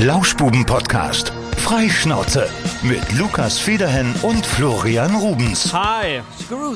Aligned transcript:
Lauschbuben-Podcast. 0.00 1.32
Freischnauze. 1.70 2.48
Mit 2.82 3.12
Lukas 3.12 3.56
Federhen 3.56 4.12
und 4.22 4.44
Florian 4.44 5.14
Rubens. 5.14 5.72
Hi. 5.72 6.20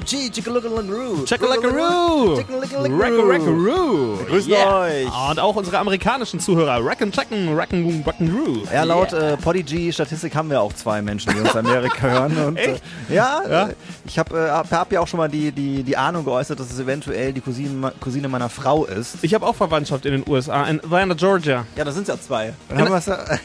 Chickalookaloo. 0.05 1.25
Chickalackaroo. 1.25 2.37
Chickalackaroo. 2.37 3.29
Rackaroo. 3.29 4.19
Grüßt 4.29 4.51
euch. 4.53 5.31
Und 5.31 5.41
auch 5.41 5.57
unsere 5.57 5.79
amerikanischen 5.79 6.39
Zuhörer. 6.39 6.79
Racken, 6.81 7.11
Checken, 7.11 7.57
Racken, 7.57 8.05
Rackaroo. 8.07 8.63
Ja, 8.73 8.85
laut 8.85 9.13
äh, 9.13 9.37
Podigy-Statistik 9.37 10.33
haben 10.37 10.49
wir 10.49 10.61
auch 10.61 10.73
zwei 10.73 11.03
Menschen, 11.03 11.33
die 11.35 11.41
uns 11.41 11.57
Amerika 11.57 12.03
hören. 12.07 12.37
Und, 12.47 12.59
äh, 12.59 12.77
ja, 13.09 13.43
Ja? 13.51 13.69
Äh, 13.71 13.75
ich 14.07 14.17
habe 14.19 14.39
äh, 14.39 14.71
hab, 14.71 14.93
ja 14.93 15.01
auch 15.01 15.09
schon 15.09 15.19
mal 15.19 15.29
die, 15.29 15.51
die, 15.51 15.83
die 15.83 15.97
Ahnung 15.97 16.25
geäußert, 16.25 16.61
dass 16.61 16.71
es 16.71 16.79
eventuell 16.79 17.33
die 17.33 17.41
Cousine, 17.41 17.93
Cousine 17.99 18.29
meiner 18.29 18.49
Frau 18.49 18.85
ist. 18.85 19.17
Ich 19.23 19.35
habe 19.35 19.45
auch 19.45 19.57
Verwandtschaft 19.57 20.07
in 20.07 20.13
den 20.13 20.25
USA, 20.29 20.65
in 20.65 20.79
Atlanta, 20.79 21.15
Georgia. 21.15 21.67
Ja, 21.75 21.85
da 21.85 21.91
sind 21.91 22.03
es 22.03 22.09
ja 22.09 22.21
zwei. 22.21 22.53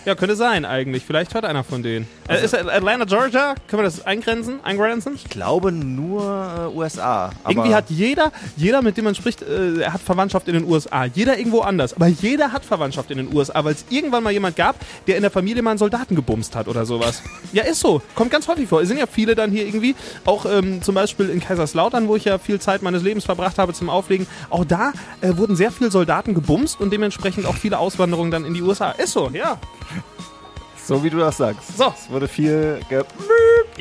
Ja, 0.05 0.15
könnte 0.15 0.35
sein 0.35 0.65
eigentlich. 0.65 1.05
Vielleicht 1.05 1.31
hört 1.39 1.49
einer 1.49 1.63
von 1.63 1.81
denen. 1.81 2.05
Äh, 2.27 2.43
ist 2.43 2.53
Atlanta, 2.53 3.05
Georgia? 3.05 3.55
Können 3.67 3.81
wir 3.81 3.83
das 3.85 4.05
eingrenzen? 4.05 4.59
Eingrenzen? 4.63 5.15
ich 5.15 5.29
glaube 5.29 5.71
nur 5.71 6.21
äh, 6.73 6.75
USA. 6.75 7.31
Aber 7.43 7.51
Irgendwie 7.51 7.73
hat 7.73 7.85
jeder, 7.89 8.31
jeder, 8.57 8.81
mit 8.81 8.97
dem 8.97 9.05
man 9.05 9.15
spricht, 9.15 9.41
äh, 9.41 9.85
hat 9.85 10.01
Verwandtschaft 10.01 10.49
in 10.49 10.55
den 10.55 10.65
USA. 10.65 11.05
Jeder 11.05 11.37
irgendwo 11.37 11.61
anders. 11.61 11.93
Aber 11.93 12.07
jeder 12.07 12.51
hat 12.51 12.65
Verwandtschaft 12.65 13.09
in 13.11 13.17
den 13.17 13.33
USA, 13.33 13.63
weil 13.63 13.73
es 13.73 13.85
irgendwann 13.89 14.23
mal 14.23 14.33
jemand 14.33 14.57
gab, 14.57 14.75
der 15.07 15.15
in 15.15 15.21
der 15.21 15.31
Familie 15.31 15.61
mal 15.61 15.71
einen 15.71 15.79
Soldaten 15.79 16.15
gebumst 16.15 16.55
hat 16.55 16.67
oder 16.67 16.85
sowas. 16.85 17.23
ja, 17.53 17.63
ist 17.63 17.79
so. 17.79 18.01
Kommt 18.15 18.31
ganz 18.31 18.47
häufig 18.47 18.67
vor. 18.67 18.81
Es 18.81 18.89
sind 18.89 18.97
ja 18.97 19.07
viele 19.07 19.35
dann 19.35 19.51
hier 19.51 19.65
irgendwie, 19.65 19.95
auch 20.25 20.45
ähm, 20.45 20.81
zum 20.81 20.95
Beispiel 20.95 21.29
in 21.29 21.39
Kaiserslautern, 21.39 22.09
wo 22.09 22.17
ich 22.17 22.25
ja 22.25 22.37
viel 22.37 22.59
Zeit 22.59 22.81
meines 22.81 23.01
Lebens 23.01 23.23
verbracht 23.23 23.57
habe 23.57 23.73
zum 23.73 23.89
Auflegen. 23.89 24.27
Auch 24.49 24.65
da 24.65 24.91
äh, 25.21 25.37
wurden 25.37 25.55
sehr 25.55 25.71
viele 25.71 25.89
Soldaten 25.89 26.33
gebumst 26.33 26.81
und 26.81 26.91
dementsprechend 26.91 27.45
auch 27.45 27.55
viele 27.55 27.79
Auswanderungen 27.79 28.31
dann 28.31 28.43
in 28.43 28.53
die 28.53 28.61
USA. 28.61 28.91
Ist 28.91 29.13
so, 29.13 29.29
ja. 29.33 29.57
So 30.89 31.03
wie 31.03 31.09
du 31.09 31.17
das 31.19 31.37
sagst. 31.37 31.77
So. 31.77 31.93
Es 31.95 32.09
wurde 32.09 32.27
viel 32.27 32.79
ge 32.89 33.03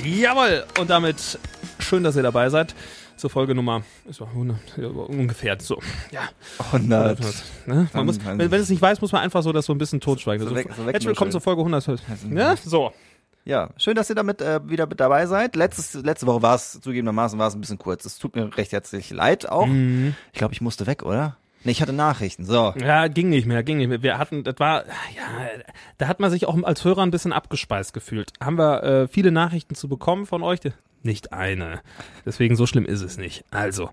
Jawohl. 0.04 0.64
Und 0.78 0.90
damit 0.90 1.38
schön, 1.80 2.02
dass 2.04 2.16
ihr 2.16 2.22
dabei 2.22 2.48
seid. 2.50 2.74
Zur 3.16 3.30
Folge 3.30 3.52
Nummer 3.52 3.82
ist 4.08 4.20
doch 4.20 4.28
100, 4.28 4.56
ja, 4.76 4.86
ungefähr 4.86 5.56
so. 5.60 5.80
Ja. 6.12 6.28
100. 6.72 7.18
Ne? 7.66 7.88
Man 7.92 8.06
muss, 8.06 8.18
wenn, 8.24 8.38
wenn 8.52 8.60
es 8.60 8.68
nicht 8.70 8.80
weiß, 8.80 9.00
muss 9.00 9.10
man 9.10 9.22
einfach 9.22 9.42
so 9.42 9.50
das 9.52 9.66
so 9.66 9.72
ein 9.74 9.78
bisschen 9.78 9.98
totschweigen. 10.00 10.44
So 10.46 10.50
So, 10.50 10.54
weg- 10.56 10.68
so 10.76 10.84
Herzlich 10.84 11.06
willkommen 11.08 11.32
wegnuscheln. 11.32 11.32
zur 11.32 11.40
Folge 11.40 11.62
100. 11.62 12.32
Ja, 12.32 12.56
so. 12.56 12.92
Ja, 13.44 13.70
schön, 13.76 13.96
dass 13.96 14.08
ihr 14.08 14.14
damit 14.14 14.40
äh, 14.40 14.60
wieder 14.68 14.86
mit 14.86 15.00
dabei 15.00 15.26
seid. 15.26 15.56
Letztes, 15.56 15.94
letzte 15.94 16.26
Woche 16.28 16.42
war 16.42 16.54
es 16.54 16.72
zugegebenermaßen 16.80 17.38
war 17.40 17.48
es 17.48 17.54
ein 17.54 17.60
bisschen 17.60 17.78
kurz. 17.78 18.04
Es 18.04 18.18
tut 18.18 18.36
mir 18.36 18.56
recht 18.56 18.70
herzlich 18.72 19.10
leid 19.10 19.48
auch. 19.48 19.66
Mhm. 19.66 20.14
Ich 20.32 20.38
glaube, 20.38 20.54
ich 20.54 20.60
musste 20.60 20.86
weg, 20.86 21.02
oder? 21.02 21.38
Nee, 21.64 21.72
ich 21.72 21.82
hatte 21.82 21.92
Nachrichten. 21.92 22.44
So. 22.44 22.74
Ja, 22.80 23.08
ging 23.08 23.28
nicht 23.28 23.46
mehr, 23.46 23.62
ging 23.62 23.78
nicht 23.78 23.88
mehr. 23.88 24.02
Wir 24.02 24.18
hatten, 24.18 24.44
das 24.44 24.56
war, 24.58 24.84
ja, 24.86 25.62
da 25.98 26.08
hat 26.08 26.20
man 26.20 26.30
sich 26.30 26.46
auch 26.46 26.62
als 26.62 26.84
Hörer 26.84 27.02
ein 27.02 27.10
bisschen 27.10 27.32
abgespeist 27.32 27.92
gefühlt. 27.92 28.32
Haben 28.40 28.58
wir 28.58 28.82
äh, 28.82 29.08
viele 29.08 29.32
Nachrichten 29.32 29.74
zu 29.74 29.88
bekommen 29.88 30.26
von 30.26 30.42
euch? 30.42 30.60
Nicht 31.02 31.32
eine. 31.32 31.80
Deswegen 32.26 32.56
so 32.56 32.66
schlimm 32.66 32.84
ist 32.84 33.02
es 33.02 33.18
nicht. 33.18 33.44
Also, 33.50 33.90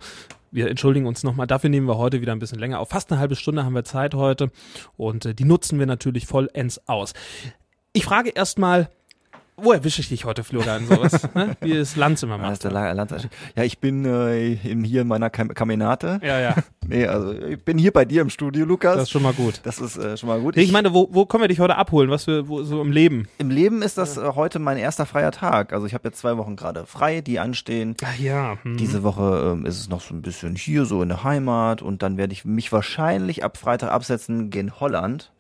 wir 0.52 0.70
entschuldigen 0.70 1.06
uns 1.06 1.24
nochmal. 1.24 1.48
Dafür 1.48 1.70
nehmen 1.70 1.88
wir 1.88 1.98
heute 1.98 2.22
wieder 2.22 2.32
ein 2.32 2.40
bisschen 2.40 2.60
länger 2.60 2.80
auf. 2.80 2.90
Fast 2.90 3.12
eine 3.12 3.20
halbe 3.20 3.36
Stunde 3.36 3.66
haben 3.66 3.74
wir 3.74 3.84
Zeit 3.84 4.14
heute 4.14 4.52
und 4.98 5.26
äh, 5.26 5.34
die 5.34 5.46
nutzen 5.46 5.80
wir 5.80 5.86
natürlich 5.86 6.26
vollends 6.26 6.88
aus. 6.88 7.14
Ich 7.94 8.06
frage 8.06 8.30
erstmal, 8.30 8.90
wo 9.58 9.72
erwische 9.72 10.02
ich 10.02 10.10
dich 10.10 10.26
heute, 10.26 10.44
Florian? 10.44 10.86
Sowas, 10.88 11.28
ne? 11.36 11.56
Wie 11.62 11.72
es 11.72 11.96
Lanz 11.96 12.24
immer 12.24 12.38
macht. 12.38 12.54
ist 12.54 12.64
der 12.64 12.72
La- 12.72 12.92
Landschaft. 12.92 13.30
Ja, 13.56 13.64
ich 13.64 13.80
bin 13.80 14.04
äh, 14.06 14.54
im, 14.54 14.84
hier 14.84 15.02
in 15.02 15.08
meiner 15.08 15.30
Kam 15.30 15.54
Kamenate. 15.54 16.20
Ja, 16.24 16.40
ja, 16.40 16.56
Nee, 16.88 17.08
also 17.08 17.32
ich 17.34 17.64
bin 17.64 17.78
hier 17.80 17.92
bei 17.92 18.06
dir 18.06 18.22
im 18.22 18.30
Studio, 18.30 18.64
Lukas. 18.66 18.94
das 18.96 19.04
ist 19.04 19.10
schon 19.10 19.24
mal 19.24 19.34
gut. 19.34 19.62
Das 19.64 19.80
ist 19.80 19.98
äh, 19.98 20.18
schon 20.18 20.30
mal 20.30 20.40
gut. 20.40 20.56
Nee, 20.56 20.62
Ich 20.64 20.72
meine, 20.72 20.94
wo, 20.94 21.08
wo 21.12 21.26
können 21.26 21.42
wir 21.42 21.48
dich 21.48 21.60
heute 21.60 21.78
abholen? 21.78 22.10
Was 22.12 22.28
wir 22.28 22.48
wo, 22.48 22.62
so 22.64 22.80
im 22.82 22.92
Leben? 22.92 23.28
Im 23.40 23.50
Leben 23.50 23.82
ist 23.82 23.98
das 23.98 24.18
äh, 24.18 24.22
heute 24.36 24.60
mein 24.60 24.78
erster 24.78 25.06
freier 25.08 25.32
Tag. 25.32 25.74
Also 25.74 25.88
ich 25.88 25.94
habe 25.96 26.08
jetzt 26.08 26.20
zwei 26.20 26.38
Wochen 26.38 26.56
gerade 26.56 26.86
frei, 26.86 27.22
die 27.22 27.40
anstehen. 27.40 27.96
Ach 28.04 28.20
ja. 28.20 28.58
Hm. 28.62 28.78
Diese 28.78 29.02
Woche 29.04 29.54
ähm, 29.54 29.66
ist 29.66 29.80
es 29.80 29.90
noch 29.90 30.02
so 30.02 30.14
ein 30.14 30.22
bisschen 30.22 30.56
hier, 30.56 30.86
so 30.86 31.02
in 31.02 31.10
der 31.10 31.24
Heimat. 31.24 31.82
Und 31.82 32.04
dann 32.04 32.18
werde 32.18 32.34
ich 32.34 32.46
mich 32.46 32.72
wahrscheinlich 32.72 33.44
ab 33.44 33.58
Freitag 33.58 33.92
absetzen 33.92 34.50
gegen 34.52 34.80
Holland. 34.80 35.32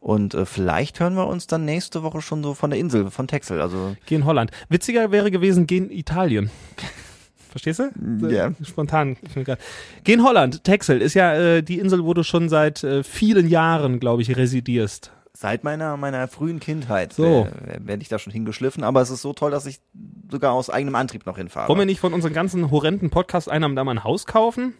Und 0.00 0.34
äh, 0.34 0.46
vielleicht 0.46 1.00
hören 1.00 1.14
wir 1.14 1.26
uns 1.26 1.46
dann 1.46 1.64
nächste 1.64 2.02
Woche 2.02 2.22
schon 2.22 2.42
so 2.42 2.54
von 2.54 2.70
der 2.70 2.78
Insel, 2.78 3.10
von 3.10 3.26
Texel. 3.26 3.60
Also 3.60 3.96
Gehen 4.06 4.24
Holland. 4.24 4.50
Witziger 4.68 5.10
wäre 5.10 5.30
gewesen, 5.30 5.66
gehen 5.66 5.90
Italien. 5.90 6.50
Verstehst 7.50 7.80
du? 7.80 8.28
Ja. 8.28 8.52
Spontan. 8.62 9.16
Gehen 10.04 10.22
Holland. 10.22 10.64
Texel 10.64 11.00
ist 11.00 11.14
ja 11.14 11.34
äh, 11.34 11.62
die 11.62 11.78
Insel, 11.78 12.04
wo 12.04 12.14
du 12.14 12.22
schon 12.22 12.48
seit 12.48 12.84
äh, 12.84 13.02
vielen 13.02 13.48
Jahren, 13.48 14.00
glaube 14.00 14.22
ich, 14.22 14.36
residierst. 14.36 15.12
seit 15.32 15.64
meiner, 15.64 15.96
meiner 15.96 16.28
frühen 16.28 16.60
Kindheit 16.60 17.12
So. 17.14 17.48
werde 17.64 17.86
werd 17.86 18.02
ich 18.02 18.08
da 18.08 18.18
schon 18.18 18.32
hingeschliffen. 18.32 18.84
Aber 18.84 19.00
es 19.00 19.10
ist 19.10 19.22
so 19.22 19.32
toll, 19.32 19.50
dass 19.50 19.66
ich 19.66 19.80
sogar 20.30 20.52
aus 20.52 20.68
eigenem 20.68 20.94
Antrieb 20.94 21.24
noch 21.26 21.38
hinfahre. 21.38 21.68
Wollen 21.68 21.78
wir 21.78 21.86
nicht 21.86 22.00
von 22.00 22.12
unseren 22.12 22.34
ganzen 22.34 22.70
horrenden 22.70 23.08
Podcast-Einnahmen 23.10 23.74
da 23.76 23.82
mal 23.82 23.92
ein 23.92 24.04
Haus 24.04 24.26
kaufen? 24.26 24.74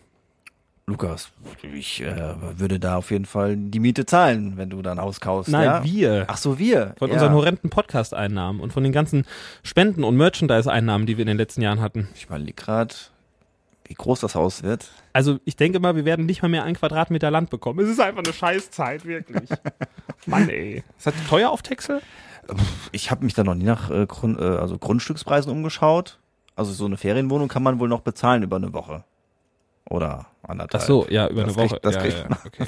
Lukas, 0.89 1.29
ich 1.75 2.01
äh, 2.01 2.35
würde 2.57 2.81
da 2.81 2.97
auf 2.97 3.11
jeden 3.11 3.27
Fall 3.27 3.59
die 3.59 3.79
Miete 3.79 4.07
zahlen, 4.07 4.57
wenn 4.57 4.71
du 4.71 4.81
da 4.81 4.93
ein 4.93 5.01
Haus 5.01 5.21
kaufst. 5.21 5.53
Nein, 5.53 5.65
ja? 5.67 5.85
wir. 5.85 6.25
Ach 6.29 6.39
so, 6.39 6.59
wir. 6.59 6.95
Von 6.97 7.11
ja. 7.11 7.15
unseren 7.17 7.35
horrenden 7.35 7.69
Podcast-Einnahmen 7.69 8.59
und 8.61 8.73
von 8.73 8.83
den 8.83 8.93
ganzen 8.93 9.27
Spenden- 9.63 10.03
und 10.03 10.17
Merchandise-Einnahmen, 10.17 11.05
die 11.05 11.19
wir 11.19 11.23
in 11.25 11.29
den 11.29 11.37
letzten 11.37 11.61
Jahren 11.61 11.83
hatten. 11.83 12.09
Ich 12.15 12.25
überlege 12.25 12.55
gerade, 12.55 12.95
wie 13.85 13.93
groß 13.93 14.21
das 14.21 14.35
Haus 14.35 14.63
wird. 14.63 14.91
Also 15.13 15.39
ich 15.45 15.57
denke 15.57 15.79
mal, 15.79 15.95
wir 15.95 16.07
werden 16.07 16.25
nicht 16.25 16.41
mal 16.41 16.49
mehr 16.49 16.65
ein 16.65 16.75
Quadratmeter 16.75 17.31
Land 17.31 17.51
bekommen. 17.51 17.81
Es 17.81 17.91
ist 17.91 18.01
einfach 18.01 18.25
eine 18.25 18.33
Scheißzeit, 18.33 19.05
wirklich. 19.05 19.51
Mann, 20.27 20.49
ey. 20.49 20.83
Ist 20.97 21.07
das 21.07 21.15
teuer 21.29 21.51
auf 21.51 21.61
Texel? 21.61 22.01
Ich 22.93 23.11
habe 23.11 23.27
mich 23.27 23.35
da 23.35 23.45
noch 23.45 23.55
nie 23.55 23.65
nach 23.65 23.91
äh, 23.91 24.07
Grund, 24.07 24.41
äh, 24.41 24.43
also 24.43 24.79
Grundstückspreisen 24.79 25.53
umgeschaut. 25.53 26.19
Also 26.57 26.73
so 26.73 26.87
eine 26.87 26.97
Ferienwohnung 26.97 27.49
kann 27.49 27.63
man 27.63 27.79
wohl 27.79 27.91
noch 27.91 28.01
bezahlen 28.01 28.43
über 28.43 28.57
eine 28.57 28.73
Woche. 28.73 29.05
Oder 29.91 30.27
anderthalb. 30.49 30.83
Ach 30.83 30.87
so, 30.87 31.07
ja, 31.09 31.29
über 31.29 31.45
Das 31.45 31.57
eine 31.57 31.71
Woche. 31.71 31.79
das 31.83 31.95
ja, 31.95 32.01
kriegt 32.01 32.19
ja, 32.19 32.29
man- 32.29 32.39
okay. 32.47 32.67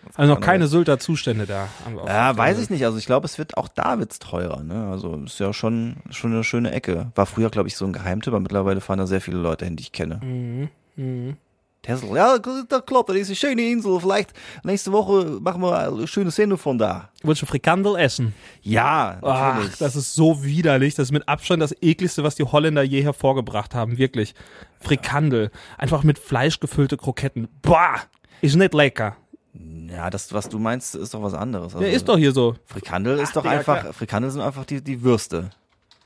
Also 0.16 0.34
noch 0.34 0.40
keine 0.40 0.66
Sylter 0.66 0.98
Zustände 0.98 1.46
da. 1.46 1.68
Haben 1.84 1.94
wir 1.94 2.02
auf 2.02 2.08
Ja, 2.08 2.36
weiß 2.36 2.58
ich 2.60 2.68
nicht. 2.70 2.84
Also 2.84 2.98
ich 2.98 3.06
glaube, 3.06 3.24
es 3.26 3.38
wird 3.38 3.56
auch 3.56 3.68
da 3.68 3.98
wird's 3.98 4.18
teurer. 4.18 4.62
Ne? 4.62 4.88
Also 4.90 5.16
ist 5.24 5.38
ja 5.38 5.52
schon 5.52 5.96
schon 6.10 6.32
eine 6.32 6.44
schöne 6.44 6.72
Ecke. 6.72 7.12
War 7.14 7.26
früher, 7.26 7.48
glaube 7.50 7.68
ich, 7.68 7.76
so 7.76 7.84
ein 7.86 7.92
Geheimtipp, 7.92 8.32
aber 8.32 8.40
mittlerweile 8.40 8.80
fahren 8.80 8.98
da 8.98 9.06
sehr 9.06 9.20
viele 9.20 9.38
Leute 9.38 9.64
hin, 9.64 9.76
die 9.76 9.82
ich 9.84 9.92
kenne. 9.92 10.20
Mhm. 10.22 10.68
Mhm. 10.96 11.36
Tesla, 11.82 12.14
ja, 12.16 12.38
das 12.38 12.84
klappt. 12.84 13.08
Das 13.08 13.16
ist 13.16 13.28
eine 13.28 13.36
schöne 13.36 13.62
Insel. 13.70 13.98
Vielleicht 14.00 14.32
nächste 14.64 14.92
Woche 14.92 15.38
machen 15.40 15.62
wir 15.62 15.78
eine 15.78 16.06
schöne 16.06 16.30
Sendung 16.30 16.58
von 16.58 16.76
da. 16.76 17.08
Willst 17.22 17.40
du 17.42 17.46
Frikandel 17.46 17.96
essen? 17.96 18.34
Ja, 18.62 19.18
Ach, 19.22 19.54
natürlich. 19.54 19.78
das 19.78 19.96
ist 19.96 20.14
so 20.14 20.44
widerlich. 20.44 20.94
Das 20.94 21.04
ist 21.08 21.12
mit 21.12 21.26
Abstand 21.28 21.62
das 21.62 21.74
ekligste, 21.80 22.22
was 22.22 22.34
die 22.34 22.44
Holländer 22.44 22.82
je 22.82 23.02
hervorgebracht 23.02 23.74
haben. 23.74 23.96
Wirklich. 23.96 24.34
Frikandel. 24.80 25.50
Einfach 25.78 26.02
mit 26.02 26.18
Fleisch 26.18 26.60
gefüllte 26.60 26.96
Kroketten. 26.96 27.48
Boah! 27.62 27.96
Ist 28.42 28.56
nicht 28.56 28.74
lecker. 28.74 29.16
ja, 29.54 30.08
das, 30.10 30.32
was 30.32 30.48
du 30.48 30.58
meinst, 30.58 30.94
ist 30.94 31.12
doch 31.14 31.22
was 31.22 31.34
anderes. 31.34 31.74
Also, 31.74 31.86
Ja, 31.86 31.92
ist 31.92 32.08
doch 32.08 32.16
hier 32.18 32.32
so. 32.32 32.56
Frikandel 32.66 33.18
ist 33.18 33.30
Ach, 33.30 33.34
doch 33.34 33.42
Digga, 33.42 33.58
einfach, 33.58 33.80
klar. 33.80 33.92
Frikandel 33.92 34.30
sind 34.30 34.40
einfach 34.42 34.64
die, 34.64 34.82
die 34.82 35.02
Würste. 35.02 35.50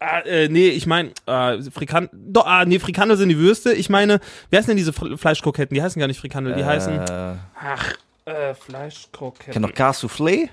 Ah, 0.07 0.21
äh, 0.21 0.49
nee, 0.49 0.69
ich 0.69 0.87
meine, 0.87 1.11
äh, 1.27 1.63
Frikandel, 1.71 2.11
doch, 2.13 2.47
ah, 2.47 2.65
nee, 2.65 2.79
Frikandel 2.79 3.17
sind 3.17 3.31
die 3.31 3.39
Würste. 3.39 3.73
Ich 3.73 3.89
meine, 3.89 4.21
wie 4.51 4.57
heißen 4.57 4.69
denn 4.69 4.77
diese 4.77 4.93
Fl 4.93 5.17
Fleischkroketten? 5.17 5.75
Die 5.75 5.83
heißen 5.83 5.99
gar 5.99 6.07
nicht 6.09 6.21
Frikandel, 6.21 6.55
die 6.55 6.65
heißen, 6.65 6.99
Äh, 7.01 7.35
ach, 7.59 7.93
äh, 8.27 8.53
ich 8.53 8.59
Fleischkroketten. 8.59 9.53
kenne 9.55 9.67
noch 9.67 9.75
Car 9.75 9.93
Soufflé. 9.93 10.49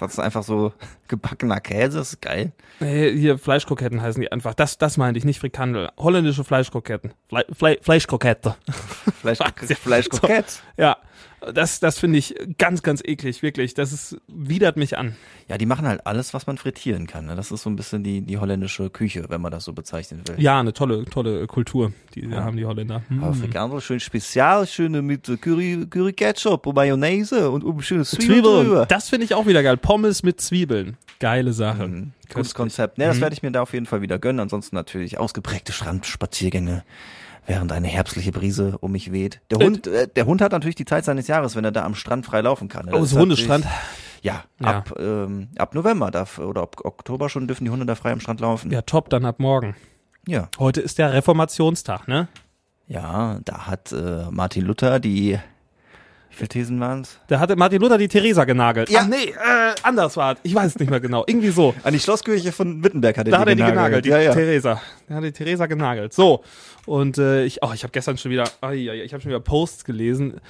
Das 0.00 0.12
ist 0.12 0.18
einfach 0.20 0.42
so 0.44 0.72
gebackener 1.08 1.60
Käse, 1.60 1.98
das 1.98 2.10
ist 2.14 2.22
geil. 2.22 2.52
Nee, 2.80 3.12
hier, 3.16 3.38
Fleischkroketten 3.38 4.00
heißen 4.00 4.20
die 4.20 4.30
einfach. 4.30 4.54
Das, 4.54 4.78
das 4.78 4.96
meinte 4.96 5.18
ich, 5.18 5.24
nicht 5.24 5.40
Frikandel. 5.40 5.90
Holländische 5.96 6.44
Fleischkroketten. 6.44 7.12
Fle 7.28 7.44
Fle 7.52 7.78
Fleischkrokette. 7.82 8.56
Fleisch, 9.20 9.38
Fleischkrokett. 9.82 10.62
Ja, 10.76 10.96
das, 11.54 11.80
das 11.80 11.98
finde 11.98 12.18
ich 12.18 12.34
ganz, 12.58 12.82
ganz 12.82 13.02
eklig, 13.04 13.42
wirklich. 13.42 13.74
Das 13.74 13.92
ist, 13.92 14.16
widert 14.28 14.76
mich 14.76 14.98
an. 14.98 15.16
Ja, 15.48 15.56
die 15.58 15.66
machen 15.66 15.86
halt 15.86 16.06
alles, 16.06 16.34
was 16.34 16.46
man 16.46 16.58
frittieren 16.58 17.06
kann. 17.06 17.26
Ne? 17.26 17.36
Das 17.36 17.50
ist 17.50 17.62
so 17.62 17.70
ein 17.70 17.76
bisschen 17.76 18.02
die, 18.02 18.20
die 18.22 18.38
holländische 18.38 18.90
Küche, 18.90 19.24
wenn 19.28 19.40
man 19.40 19.50
das 19.52 19.64
so 19.64 19.72
bezeichnen 19.72 20.22
will. 20.26 20.34
Ja, 20.38 20.60
eine 20.60 20.72
tolle, 20.72 21.04
tolle 21.06 21.46
Kultur, 21.46 21.92
die 22.14 22.26
Ja. 22.26 22.44
haben 22.44 22.56
die 22.56 22.64
Holländer. 22.66 23.02
Hm. 23.08 23.22
Aber 23.24 23.34
Frikandel 23.34 23.80
schön 23.80 24.00
spezial, 24.00 24.66
schöne 24.66 25.00
mit 25.02 25.24
Curry, 25.40 25.86
Curry 25.88 26.12
Ketchup 26.12 26.66
und 26.66 26.74
Mayonnaise 26.74 27.50
und 27.50 27.64
oben 27.64 27.82
schöne 27.82 28.04
Zwiebeln. 28.04 28.66
Zwiebeln. 28.66 28.86
Das 28.88 29.08
finde 29.08 29.24
ich 29.24 29.34
auch 29.34 29.46
wieder 29.46 29.62
geil. 29.62 29.76
Pommes 29.76 30.22
mit 30.22 30.40
Zwiebeln. 30.40 30.96
Geile 31.20 31.52
Sache. 31.52 31.88
Mhm. 31.88 32.12
Gutes. 32.32 32.54
Konzept. 32.54 32.98
Ne, 32.98 33.06
das 33.06 33.16
Mhm. 33.16 33.20
werde 33.22 33.34
ich 33.34 33.42
mir 33.42 33.50
da 33.50 33.62
auf 33.62 33.72
jeden 33.72 33.86
Fall 33.86 34.02
wieder 34.02 34.18
gönnen. 34.18 34.38
Ansonsten 34.40 34.76
natürlich 34.76 35.18
ausgeprägte 35.18 35.72
Strandspaziergänge, 35.72 36.84
während 37.48 37.72
eine 37.72 37.88
herbstliche 37.88 38.30
Brise 38.30 38.78
um 38.78 38.92
mich 38.92 39.10
weht. 39.10 39.40
Der 39.50 39.60
Äh, 39.60 39.64
Hund, 39.64 39.86
äh, 39.88 40.06
der 40.06 40.26
Hund 40.26 40.40
hat 40.40 40.52
natürlich 40.52 40.76
die 40.76 40.84
Zeit 40.84 41.04
seines 41.04 41.26
Jahres, 41.26 41.56
wenn 41.56 41.64
er 41.64 41.72
da 41.72 41.84
am 41.84 41.96
Strand 41.96 42.24
frei 42.26 42.40
laufen 42.42 42.68
kann. 42.68 42.86
ne? 42.86 42.92
Oh, 42.94 43.04
so 43.04 43.18
Hundestrand. 43.18 43.64
Ja, 44.22 44.44
Ja. 44.60 44.68
ab 44.78 44.94
ähm, 44.98 45.48
ab 45.58 45.74
November 45.74 46.10
darf 46.10 46.38
oder 46.38 46.62
ab 46.62 46.76
Oktober 46.84 47.28
schon 47.28 47.46
dürfen 47.48 47.64
die 47.64 47.70
Hunde 47.70 47.86
da 47.86 47.94
frei 47.96 48.12
am 48.12 48.20
Strand 48.20 48.40
laufen. 48.40 48.70
Ja, 48.70 48.82
top, 48.82 49.10
dann 49.10 49.24
ab 49.24 49.40
morgen. 49.40 49.74
ja. 50.26 50.48
Heute 50.58 50.80
ist 50.80 50.98
der 50.98 51.12
Reformationstag, 51.12 52.06
ne? 52.08 52.28
Ja, 52.86 53.38
da 53.44 53.66
hat 53.66 53.92
äh, 53.92 54.24
Martin 54.30 54.64
Luther 54.64 54.98
die 55.00 55.38
Wie 56.30 56.36
viele 56.36 56.48
Thesen 56.48 56.78
waren's? 56.80 57.18
Da 57.28 57.40
hatte 57.40 57.56
Martin 57.56 57.80
Luther 57.80 57.98
die 57.98 58.08
Theresa 58.08 58.44
genagelt. 58.44 58.90
Ja. 58.90 59.00
Ach 59.02 59.08
nee, 59.08 59.30
äh, 59.30 59.74
anders 59.82 60.16
war 60.16 60.34
es. 60.34 60.38
Ich 60.42 60.54
weiß 60.54 60.66
es 60.66 60.78
nicht 60.78 60.90
mehr 60.90 61.00
genau. 61.00 61.24
Irgendwie 61.26 61.50
so. 61.50 61.74
An 61.82 61.92
die 61.92 62.00
Schlosskirche 62.00 62.52
von 62.52 62.84
Wittenberg 62.84 63.16
hat 63.16 63.26
er 63.26 63.30
Da 63.32 63.36
die 63.38 63.40
hat 63.40 63.48
er 63.48 63.54
die 63.54 63.62
genagelt. 63.62 64.04
die 64.04 64.10
ja, 64.10 64.20
ja. 64.20 64.32
Theresa. 64.34 64.80
Da 65.08 65.14
hat 65.16 65.24
die 65.24 65.32
Theresa 65.32 65.66
genagelt. 65.66 66.12
So. 66.12 66.44
Und 66.86 67.18
äh, 67.18 67.44
ich, 67.44 67.62
oh, 67.62 67.70
ich 67.74 67.82
habe 67.82 67.92
gestern 67.92 68.18
schon 68.18 68.30
wieder, 68.30 68.44
ai, 68.60 68.74
ich 68.76 69.12
habe 69.12 69.22
schon 69.22 69.30
wieder 69.30 69.40
Posts 69.40 69.84
gelesen. 69.84 70.40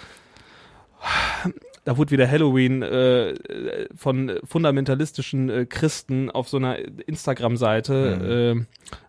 Da 1.84 1.96
wurde 1.96 2.10
wieder 2.10 2.28
Halloween 2.30 2.82
äh, 2.82 3.34
von 3.96 4.38
fundamentalistischen 4.44 5.48
äh, 5.48 5.64
Christen 5.64 6.30
auf 6.30 6.48
so 6.48 6.58
einer 6.58 6.76
Instagram-Seite 7.06 8.66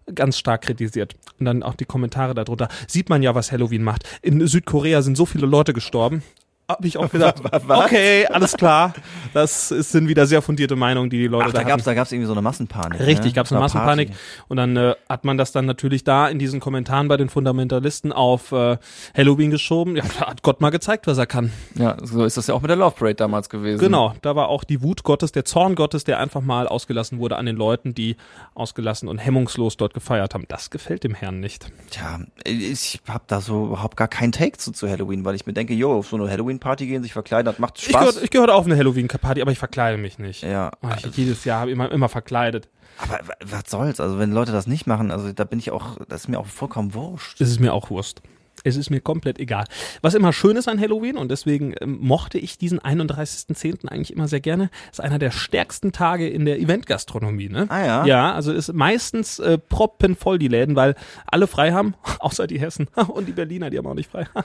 äh, 0.07 0.13
ganz 0.13 0.37
stark 0.37 0.61
kritisiert. 0.61 1.15
Und 1.39 1.45
dann 1.45 1.61
auch 1.63 1.75
die 1.75 1.85
Kommentare 1.85 2.33
darunter. 2.35 2.69
Sieht 2.87 3.09
man 3.09 3.21
ja, 3.21 3.35
was 3.35 3.51
Halloween 3.51 3.83
macht. 3.83 4.03
In 4.21 4.45
Südkorea 4.47 5.01
sind 5.01 5.17
so 5.17 5.25
viele 5.25 5.45
Leute 5.45 5.73
gestorben. 5.73 6.23
Hab 6.69 6.85
ich 6.85 6.97
auch 6.97 7.09
Was? 7.11 7.85
okay, 7.85 8.27
alles 8.27 8.53
klar. 8.53 8.93
Das 9.33 9.71
ist, 9.71 9.91
sind 9.91 10.07
wieder 10.07 10.25
sehr 10.27 10.41
fundierte 10.41 10.75
Meinungen, 10.75 11.09
die 11.09 11.17
die 11.17 11.27
Leute 11.27 11.47
Ach, 11.49 11.53
da 11.53 11.59
da 11.63 11.67
gab's, 11.67 11.83
da 11.83 11.93
gab's 11.93 12.11
irgendwie 12.11 12.27
so 12.27 12.33
eine 12.33 12.41
Massenpanik. 12.41 12.99
Richtig, 12.99 13.27
ne? 13.27 13.33
gab 13.33 13.45
es 13.45 13.51
eine 13.51 13.59
Massenpanik 13.59 14.09
Party. 14.09 14.21
und 14.47 14.57
dann 14.57 14.77
äh, 14.77 14.95
hat 15.07 15.25
man 15.25 15.37
das 15.37 15.51
dann 15.51 15.65
natürlich 15.65 16.03
da 16.03 16.27
in 16.27 16.39
diesen 16.39 16.59
Kommentaren 16.59 17.07
bei 17.07 17.17
den 17.17 17.29
Fundamentalisten 17.29 18.11
auf 18.11 18.51
äh, 18.51 18.77
Halloween 19.15 19.51
geschoben. 19.51 19.95
Ja, 19.95 20.03
da 20.19 20.27
hat 20.27 20.43
Gott 20.43 20.61
mal 20.61 20.69
gezeigt, 20.69 21.07
was 21.07 21.17
er 21.17 21.25
kann. 21.25 21.51
Ja, 21.75 21.97
so 22.01 22.23
ist 22.23 22.37
das 22.37 22.47
ja 22.47 22.53
auch 22.53 22.61
mit 22.61 22.69
der 22.69 22.77
Love 22.77 22.95
Parade 22.97 23.15
damals 23.15 23.49
gewesen. 23.49 23.79
Genau, 23.79 24.13
da 24.21 24.35
war 24.35 24.47
auch 24.49 24.63
die 24.63 24.81
Wut 24.81 25.03
Gottes, 25.03 25.31
der 25.31 25.45
Zorn 25.45 25.75
Gottes, 25.75 26.03
der 26.03 26.19
einfach 26.19 26.41
mal 26.41 26.67
ausgelassen 26.67 27.19
wurde 27.19 27.37
an 27.37 27.45
den 27.45 27.55
Leuten, 27.55 27.93
die 27.93 28.15
ausgelassen 28.53 29.09
und 29.09 29.17
hemmungslos 29.17 29.77
dort 29.77 29.93
gefeiert 29.93 30.33
haben. 30.33 30.45
Das 30.47 30.69
gefällt 30.69 31.03
dem 31.03 31.15
Herrn 31.15 31.39
nicht. 31.39 31.71
Tja, 31.89 32.19
ich 32.45 32.99
hab 33.07 33.27
da 33.27 33.41
so 33.41 33.65
überhaupt 33.65 33.97
gar 33.97 34.07
keinen 34.07 34.31
Take 34.31 34.57
zu, 34.57 34.71
zu 34.71 34.89
Halloween, 34.89 35.25
weil 35.25 35.35
ich 35.35 35.45
mir 35.45 35.53
denke, 35.53 35.73
jo, 35.73 35.99
auf 35.99 36.07
so 36.07 36.15
eine 36.15 36.29
Halloween-Party 36.59 36.87
gehen, 36.87 37.03
sich 37.03 37.13
verkleiden, 37.13 37.45
das 37.45 37.59
macht 37.59 37.77
Ich 37.79 37.85
Spaß. 37.89 38.07
gehöre 38.09 38.23
ich 38.23 38.29
gehör 38.29 38.49
auch 38.53 38.59
auf 38.59 38.65
eine 38.65 38.77
Halloween-Party, 38.77 39.41
aber 39.41 39.51
ich 39.51 39.59
verkleide 39.59 39.97
mich 39.97 40.19
nicht. 40.19 40.43
ja, 40.43 40.71
Oh, 40.81 40.87
ich, 40.97 41.05
jedes 41.17 41.45
Jahr 41.45 41.61
habe 41.61 41.71
ich 41.71 41.75
immer, 41.75 41.91
immer 41.91 42.09
verkleidet. 42.09 42.69
aber 42.97 43.19
was 43.43 43.63
soll's? 43.69 43.99
Also 43.99 44.19
wenn 44.19 44.31
Leute 44.31 44.51
das 44.51 44.67
nicht 44.67 44.87
machen, 44.87 45.11
also 45.11 45.31
da 45.31 45.43
bin 45.45 45.59
ich 45.59 45.71
auch, 45.71 45.97
das 46.07 46.21
ist 46.21 46.27
mir 46.27 46.39
auch 46.39 46.45
vollkommen 46.47 46.93
wurscht. 46.93 47.39
Es 47.41 47.49
ist 47.49 47.59
mir 47.59 47.73
auch 47.73 47.89
Wurst. 47.89 48.21
Es 48.63 48.75
ist 48.75 48.89
mir 48.89 49.01
komplett 49.01 49.39
egal. 49.39 49.65
Was 50.01 50.13
immer 50.13 50.33
schön 50.33 50.57
ist 50.57 50.67
an 50.67 50.79
Halloween 50.79 51.17
und 51.17 51.29
deswegen 51.29 51.73
ähm, 51.81 51.99
mochte 52.01 52.37
ich 52.37 52.57
diesen 52.57 52.79
31.10. 52.79 53.87
eigentlich 53.87 54.13
immer 54.13 54.27
sehr 54.27 54.39
gerne, 54.39 54.69
ist 54.91 55.01
einer 55.01 55.19
der 55.19 55.31
stärksten 55.31 55.91
Tage 55.91 56.27
in 56.27 56.45
der 56.45 56.59
Eventgastronomie. 56.59 57.49
Ne? 57.49 57.65
Ah 57.69 57.85
ja? 57.85 58.05
Ja, 58.05 58.33
also 58.33 58.51
ist 58.51 58.73
meistens 58.73 59.39
äh, 59.39 59.57
proppenvoll 59.57 60.39
die 60.39 60.47
Läden, 60.47 60.75
weil 60.75 60.95
alle 61.25 61.47
frei 61.47 61.71
haben, 61.71 61.95
außer 62.19 62.47
die 62.47 62.59
Hessen 62.59 62.87
und 63.07 63.27
die 63.27 63.33
Berliner, 63.33 63.69
die 63.69 63.77
haben 63.77 63.87
auch 63.87 63.95
nicht 63.95 64.11
frei. 64.11 64.27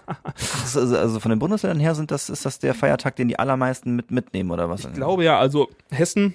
Also, 0.64 0.96
also 0.96 1.20
von 1.20 1.30
den 1.30 1.38
Bundesländern 1.38 1.80
her 1.80 1.94
sind 1.94 2.10
das, 2.10 2.28
ist 2.28 2.44
das 2.44 2.58
der 2.58 2.74
Feiertag, 2.74 3.16
den 3.16 3.28
die 3.28 3.38
allermeisten 3.38 3.94
mit 3.94 4.10
mitnehmen 4.10 4.50
oder 4.50 4.68
was? 4.70 4.84
Ich 4.84 4.92
glaube 4.92 5.24
ja, 5.24 5.38
also 5.38 5.68
Hessen, 5.90 6.34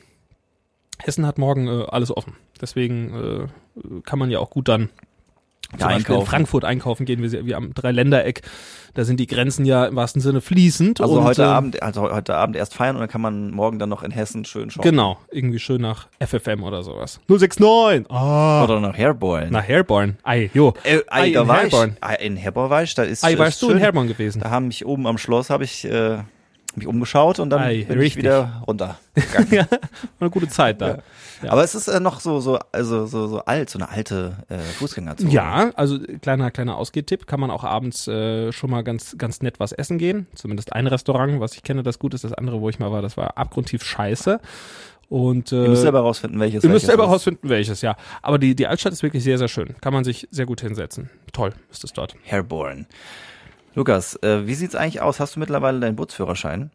Hessen 0.99 1.25
hat 1.25 1.37
morgen 1.37 1.67
äh, 1.67 1.85
alles 1.89 2.15
offen. 2.15 2.35
Deswegen 2.61 3.49
äh, 3.83 4.01
kann 4.03 4.19
man 4.19 4.29
ja 4.29 4.39
auch 4.39 4.49
gut 4.49 4.67
dann 4.67 4.89
Zum 5.71 5.79
Beispiel 5.79 5.89
in 5.89 5.97
einkaufen. 6.13 6.25
Frankfurt 6.29 6.65
einkaufen 6.65 7.05
gehen. 7.05 7.21
Wir, 7.21 7.45
wir 7.45 7.55
am 7.57 7.73
Dreiländereck, 7.75 8.41
da 8.95 9.05
sind 9.05 9.19
die 9.19 9.27
Grenzen 9.27 9.65
ja 9.65 9.85
im 9.85 9.95
wahrsten 9.95 10.19
Sinne 10.21 10.41
fließend. 10.41 10.99
Also 10.99 11.23
heute 11.23 11.43
äh, 11.43 11.45
Abend, 11.45 11.83
also 11.83 12.01
heute 12.11 12.35
Abend 12.35 12.55
erst 12.55 12.73
feiern 12.73 12.95
und 12.95 13.01
dann 13.01 13.09
kann 13.09 13.21
man 13.21 13.51
morgen 13.51 13.77
dann 13.77 13.89
noch 13.89 14.01
in 14.01 14.09
Hessen 14.09 14.45
schön 14.45 14.71
schauen. 14.71 14.81
Genau, 14.83 15.17
irgendwie 15.31 15.59
schön 15.59 15.81
nach 15.81 16.07
FFM 16.19 16.63
oder 16.63 16.81
sowas. 16.81 17.19
069! 17.27 18.09
Ah, 18.09 18.63
Oder 18.63 18.79
nach 18.79 18.97
Herborn. 18.97 19.51
nach 19.51 19.67
Herborn. 19.67 20.17
Ei, 20.23 20.49
jo. 20.55 20.73
Äh, 20.83 21.01
Ei, 21.07 21.21
Ei, 21.21 21.31
da 21.33 21.41
in 21.43 21.47
war 21.47 21.59
Herborn. 21.61 21.97
ich. 22.17 22.25
In 22.25 22.35
Herborn 22.35 22.69
war 22.71 22.81
ich, 22.83 22.95
da 22.95 23.03
ist 23.03 23.23
Ei, 23.23 23.37
warst 23.37 23.61
du 23.61 23.67
schön. 23.67 23.77
in 23.77 23.83
Herborn 23.83 24.07
gewesen? 24.07 24.39
Da 24.41 24.49
haben 24.49 24.67
mich 24.67 24.85
oben 24.87 25.05
am 25.05 25.17
Schloss, 25.19 25.51
habe 25.51 25.63
ich 25.65 25.85
äh, 25.85 26.17
mich 26.77 26.87
umgeschaut 26.87 27.39
und 27.39 27.49
dann 27.49 27.61
Ei, 27.61 27.83
bin 27.83 27.97
ich 27.97 28.05
richtig. 28.05 28.23
wieder 28.23 28.63
runter. 28.67 28.97
ja, 29.51 29.67
eine 30.19 30.29
gute 30.29 30.47
Zeit 30.47 30.81
da. 30.81 30.99
Ja. 31.41 31.51
Aber 31.51 31.63
es 31.63 31.75
ist 31.75 31.87
äh, 31.87 31.99
noch 31.99 32.19
so 32.19 32.39
so 32.39 32.59
also 32.71 33.05
so 33.05 33.27
so 33.27 33.39
alt, 33.45 33.69
so 33.69 33.79
eine 33.79 33.89
alte 33.89 34.37
äh, 34.49 34.57
Fußgängerzone. 34.57 35.31
Ja, 35.31 35.71
also 35.75 35.97
kleiner 36.21 36.51
kleiner 36.51 36.77
Ausgehtipp, 36.77 37.27
kann 37.27 37.39
man 37.39 37.49
auch 37.51 37.63
abends 37.63 38.07
äh, 38.07 38.51
schon 38.51 38.69
mal 38.69 38.83
ganz 38.83 39.17
ganz 39.17 39.41
nett 39.41 39.59
was 39.59 39.71
essen 39.71 39.97
gehen. 39.97 40.27
Zumindest 40.35 40.73
ein 40.73 40.87
Restaurant, 40.87 41.39
was 41.39 41.55
ich 41.55 41.63
kenne, 41.63 41.83
das 41.83 41.99
gut 41.99 42.13
ist. 42.13 42.23
Das 42.23 42.33
andere, 42.33 42.61
wo 42.61 42.69
ich 42.69 42.79
mal 42.79 42.91
war, 42.91 43.01
das 43.01 43.17
war 43.17 43.37
abgrundtief 43.37 43.83
scheiße. 43.83 44.39
Und 45.09 45.51
äh, 45.51 45.63
Ihr 45.63 45.69
müsst 45.69 45.81
selber 45.81 46.01
rausfinden, 46.01 46.39
welches. 46.39 46.63
ihr 46.63 46.69
müsst 46.69 46.85
selber 46.85 47.05
ist. 47.05 47.09
rausfinden, 47.09 47.49
welches, 47.49 47.81
ja. 47.81 47.95
Aber 48.21 48.37
die 48.37 48.53
die 48.55 48.67
Altstadt 48.67 48.93
ist 48.93 49.01
wirklich 49.01 49.23
sehr 49.23 49.37
sehr 49.39 49.47
schön. 49.47 49.75
Kann 49.81 49.91
man 49.93 50.03
sich 50.03 50.27
sehr 50.29 50.45
gut 50.45 50.61
hinsetzen. 50.61 51.09
Toll 51.33 51.53
ist 51.71 51.83
es 51.83 51.93
dort. 51.93 52.15
Herborn. 52.23 52.85
Lukas, 53.75 54.15
äh, 54.23 54.47
wie 54.47 54.55
sieht's 54.55 54.75
eigentlich 54.75 55.01
aus? 55.01 55.19
Hast 55.19 55.35
du 55.35 55.39
mittlerweile 55.39 55.79
deinen 55.79 55.95
Bootsführerschein? 55.95 56.71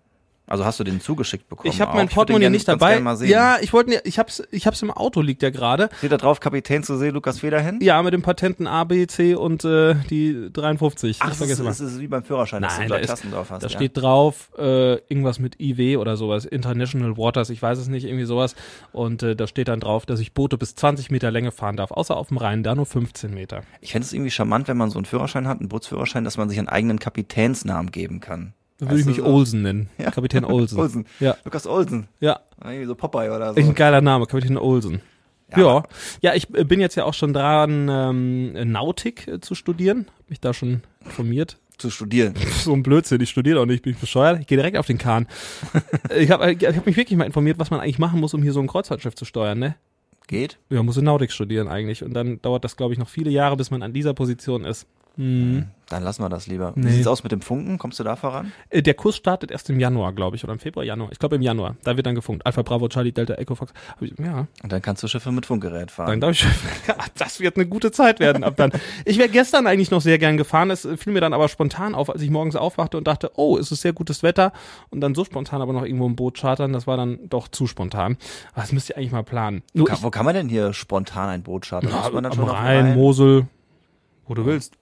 Also 0.46 0.64
hast 0.66 0.78
du 0.78 0.84
den 0.84 1.00
zugeschickt 1.00 1.48
bekommen? 1.48 1.72
Ich 1.72 1.80
habe 1.80 1.96
mein 1.96 2.06
den 2.06 2.14
Portemonnaie 2.14 2.50
nicht 2.50 2.68
dabei. 2.68 2.94
gern 2.94 3.02
Mal 3.02 3.16
sehen. 3.16 3.30
Ja, 3.30 3.56
ich 3.62 3.72
wollte, 3.72 4.02
ich 4.04 4.18
hab's, 4.18 4.42
ich 4.50 4.66
hab's 4.66 4.82
im 4.82 4.90
Auto 4.90 5.22
liegt 5.22 5.42
ja 5.42 5.48
gerade. 5.48 5.88
Steht 5.98 6.12
da 6.12 6.18
drauf 6.18 6.40
Kapitän 6.40 6.82
zu 6.82 6.98
See, 6.98 7.08
Lukas 7.08 7.38
Federhen? 7.38 7.78
Ja, 7.80 8.02
mit 8.02 8.12
dem 8.12 8.20
Patenten 8.20 8.66
A, 8.66 8.84
B, 8.84 9.06
C 9.06 9.34
und 9.34 9.64
äh, 9.64 9.94
die 10.10 10.50
53. 10.52 11.18
Ach, 11.20 11.32
ich 11.32 11.38
das 11.38 11.48
ist, 11.48 11.64
das 11.64 11.80
ist 11.80 12.00
wie 12.00 12.08
beim 12.08 12.24
Führerschein, 12.24 12.60
dass 12.60 12.76
Nein, 12.76 12.88
du 12.88 12.94
da 12.94 13.00
Tasten 13.00 13.30
drauf 13.30 13.50
hast. 13.50 13.62
Da 13.62 13.68
ja? 13.68 13.74
steht 13.74 13.96
drauf 13.96 14.50
äh, 14.58 14.96
irgendwas 15.08 15.38
mit 15.38 15.58
IW 15.60 15.96
oder 15.96 16.18
sowas, 16.18 16.44
International 16.44 17.16
Waters, 17.16 17.48
ich 17.48 17.62
weiß 17.62 17.78
es 17.78 17.88
nicht, 17.88 18.04
irgendwie 18.04 18.26
sowas. 18.26 18.54
Und 18.92 19.22
äh, 19.22 19.34
da 19.36 19.46
steht 19.46 19.68
dann 19.68 19.80
drauf, 19.80 20.04
dass 20.04 20.20
ich 20.20 20.34
Boote 20.34 20.58
bis 20.58 20.74
20 20.74 21.10
Meter 21.10 21.30
Länge 21.30 21.52
fahren 21.52 21.76
darf, 21.76 21.90
außer 21.90 22.16
auf 22.16 22.28
dem 22.28 22.36
Rhein, 22.36 22.62
da 22.62 22.74
nur 22.74 22.86
15 22.86 23.32
Meter. 23.32 23.62
Ich 23.80 23.92
fände 23.92 24.04
es 24.04 24.12
irgendwie 24.12 24.30
charmant, 24.30 24.68
wenn 24.68 24.76
man 24.76 24.90
so 24.90 24.98
einen 24.98 25.06
Führerschein 25.06 25.48
hat, 25.48 25.60
einen 25.60 25.68
Bootsführerschein, 25.70 26.24
dass 26.24 26.36
man 26.36 26.50
sich 26.50 26.58
einen 26.58 26.68
eigenen 26.68 26.98
Kapitänsnamen 26.98 27.90
geben 27.90 28.20
kann. 28.20 28.52
Da 28.78 28.86
würde 28.88 29.00
ich 29.00 29.06
mich 29.06 29.16
so- 29.16 29.24
Olsen 29.24 29.62
nennen. 29.62 29.88
Ja. 29.98 30.10
Kapitän 30.10 30.44
Olsen. 30.44 30.78
Olsen. 30.80 31.06
Ja, 31.20 31.36
Lukas 31.44 31.66
Olsen. 31.66 32.08
ja. 32.20 32.40
Irgendwie 32.62 32.86
so 32.86 32.94
Popeye 32.94 33.30
oder 33.34 33.52
so. 33.54 33.60
Ein 33.60 33.74
geiler 33.74 34.00
Name, 34.00 34.26
Kapitän 34.26 34.56
Olsen. 34.56 35.00
Ja, 35.50 35.58
Ja, 35.58 35.82
ja, 36.22 36.34
ich 36.34 36.52
äh, 36.54 36.64
bin 36.64 36.80
jetzt 36.80 36.94
ja 36.96 37.04
auch 37.04 37.14
schon 37.14 37.32
dran, 37.32 37.88
ähm, 37.90 38.70
Nautik 38.72 39.28
äh, 39.28 39.40
zu 39.40 39.54
studieren. 39.54 40.06
Hab 40.18 40.30
mich 40.30 40.40
da 40.40 40.54
schon 40.54 40.82
informiert. 41.04 41.58
Zu 41.76 41.90
studieren. 41.90 42.34
so 42.64 42.72
ein 42.72 42.82
Blödsinn, 42.82 43.20
ich 43.20 43.30
studiere 43.30 43.60
auch 43.60 43.66
nicht, 43.66 43.82
bin 43.82 43.92
ich 43.92 43.98
bescheuert. 43.98 44.40
Ich 44.40 44.46
gehe 44.46 44.56
direkt 44.56 44.76
auf 44.78 44.86
den 44.86 44.98
Kahn. 44.98 45.26
ich 46.16 46.30
habe 46.30 46.52
ich 46.52 46.64
hab 46.66 46.86
mich 46.86 46.96
wirklich 46.96 47.16
mal 47.18 47.24
informiert, 47.24 47.58
was 47.58 47.70
man 47.70 47.80
eigentlich 47.80 47.98
machen 47.98 48.20
muss, 48.20 48.32
um 48.34 48.42
hier 48.42 48.52
so 48.52 48.60
ein 48.60 48.66
Kreuzfahrtschiff 48.66 49.14
zu 49.14 49.24
steuern, 49.24 49.58
ne? 49.58 49.76
Geht? 50.26 50.58
Ja, 50.70 50.82
muss 50.82 50.96
in 50.96 51.04
Nautik 51.04 51.30
studieren 51.32 51.68
eigentlich. 51.68 52.02
Und 52.02 52.14
dann 52.14 52.40
dauert 52.40 52.64
das, 52.64 52.76
glaube 52.76 52.94
ich, 52.94 52.98
noch 52.98 53.08
viele 53.08 53.30
Jahre, 53.30 53.56
bis 53.58 53.70
man 53.70 53.82
an 53.82 53.92
dieser 53.92 54.14
Position 54.14 54.64
ist. 54.64 54.86
Hm. 55.16 55.66
Dann 55.90 56.02
lassen 56.02 56.22
wir 56.22 56.30
das 56.30 56.46
lieber. 56.46 56.72
Nee. 56.76 56.88
Wie 56.88 56.92
sieht's 56.92 57.06
aus 57.06 57.22
mit 57.22 57.30
dem 57.30 57.42
Funken? 57.42 57.76
Kommst 57.78 58.00
du 58.00 58.04
da 58.04 58.16
voran? 58.16 58.52
Äh, 58.70 58.80
Der 58.82 58.94
Kurs 58.94 59.16
startet 59.16 59.50
erst 59.50 59.68
im 59.68 59.78
Januar, 59.78 60.12
glaube 60.14 60.34
ich, 60.34 60.42
oder 60.42 60.54
im 60.54 60.58
Februar, 60.58 60.82
Januar. 60.84 61.12
Ich 61.12 61.18
glaube 61.18 61.36
im 61.36 61.42
Januar. 61.42 61.76
Da 61.84 61.96
wird 61.96 62.06
dann 62.06 62.14
gefunkt. 62.14 62.44
Alpha 62.46 62.62
Bravo, 62.62 62.88
Charlie, 62.88 63.12
Delta, 63.12 63.34
Echo, 63.34 63.54
Fox. 63.54 63.72
Ich, 64.00 64.14
ja, 64.18 64.46
Und 64.62 64.72
dann 64.72 64.80
kannst 64.80 65.02
du 65.02 65.08
Schiffe 65.08 65.30
mit 65.30 65.44
Funkgerät 65.44 65.90
fahren. 65.90 66.08
dann 66.08 66.20
glaube 66.20 66.32
ich, 66.32 66.42
ja, 66.88 66.96
das 67.18 67.38
wird 67.38 67.56
eine 67.56 67.66
gute 67.66 67.92
Zeit 67.92 68.18
werden 68.18 68.42
ab 68.44 68.54
dann. 68.56 68.72
Ich 69.04 69.18
wäre 69.18 69.28
gestern 69.28 69.66
eigentlich 69.66 69.90
noch 69.90 70.00
sehr 70.00 70.18
gern 70.18 70.36
gefahren. 70.38 70.70
Es 70.70 70.88
fiel 70.96 71.12
mir 71.12 71.20
dann 71.20 71.34
aber 71.34 71.48
spontan 71.48 71.94
auf, 71.94 72.08
als 72.10 72.22
ich 72.22 72.30
morgens 72.30 72.56
aufwachte 72.56 72.96
und 72.96 73.06
dachte, 73.06 73.30
oh, 73.36 73.58
es 73.58 73.70
ist 73.70 73.82
sehr 73.82 73.92
gutes 73.92 74.22
Wetter. 74.22 74.52
Und 74.90 75.00
dann 75.02 75.14
so 75.14 75.24
spontan 75.24 75.60
aber 75.60 75.74
noch 75.74 75.84
irgendwo 75.84 76.08
ein 76.08 76.16
Boot 76.16 76.38
chartern. 76.38 76.72
Das 76.72 76.86
war 76.86 76.96
dann 76.96 77.18
doch 77.28 77.46
zu 77.48 77.66
spontan. 77.66 78.16
Aber 78.54 78.62
das 78.62 78.72
müsst 78.72 78.88
ihr 78.88 78.96
eigentlich 78.96 79.12
mal 79.12 79.22
planen. 79.22 79.62
Nur 79.74 79.86
Kann, 79.86 79.98
wo 80.00 80.10
kann 80.10 80.24
man 80.24 80.34
denn 80.34 80.48
hier 80.48 80.72
spontan 80.72 81.28
ein 81.28 81.42
Boot 81.42 81.66
chartern? 81.68 81.90
Ja, 81.90 82.00
Muss 82.04 82.12
man 82.12 82.24
dann 82.24 82.32
am 82.32 82.44
Rhein, 82.44 82.94
Mosel, 82.96 83.46
wo 84.26 84.34
du 84.34 84.46
willst. 84.46 84.74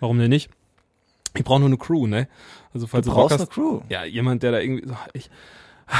Warum 0.00 0.18
denn 0.18 0.30
nicht? 0.30 0.50
Ich 1.36 1.44
brauche 1.44 1.60
nur 1.60 1.68
eine 1.68 1.78
Crew, 1.78 2.06
ne? 2.06 2.28
Also 2.74 2.86
falls 2.86 3.04
Du 3.04 3.10
du, 3.10 3.16
brauchst 3.16 3.32
eine 3.34 3.42
hast, 3.42 3.52
Crew. 3.52 3.80
ja, 3.88 4.04
jemand, 4.04 4.42
der 4.42 4.52
da 4.52 4.60
irgendwie, 4.60 4.86
so, 4.88 4.96
ich, 5.12 5.30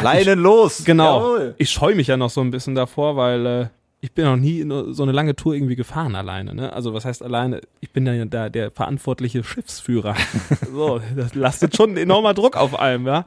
Leinen 0.03 0.39
los! 0.43 0.85
genau, 0.85 1.21
Jawohl. 1.37 1.55
ich 1.59 1.71
scheue 1.71 1.95
mich 1.95 2.07
ja 2.09 2.17
noch 2.17 2.31
so 2.31 2.41
ein 2.41 2.51
bisschen 2.51 2.75
davor, 2.75 3.17
weil 3.17 3.47
äh, 3.47 3.67
ich 4.01 4.13
bin 4.13 4.25
noch 4.25 4.37
nie 4.37 4.67
so 4.93 5.03
eine 5.05 5.13
lange 5.13 5.37
Tour 5.37 5.55
irgendwie 5.55 5.77
gefahren 5.77 6.17
alleine, 6.17 6.55
ne? 6.55 6.73
Also 6.73 6.93
was 6.93 7.05
heißt 7.05 7.23
alleine? 7.23 7.61
Ich 7.81 7.93
bin 7.93 8.05
ja 8.07 8.25
da 8.25 8.49
der 8.49 8.71
verantwortliche 8.71 9.45
Schiffsführer. 9.45 10.17
so, 10.73 11.01
das 11.17 11.35
lastet 11.35 11.77
schon 11.77 11.91
ein 11.93 11.97
enormer 11.97 12.35
Druck 12.35 12.57
auf 12.57 12.79
allem, 12.79 13.07
ja. 13.07 13.27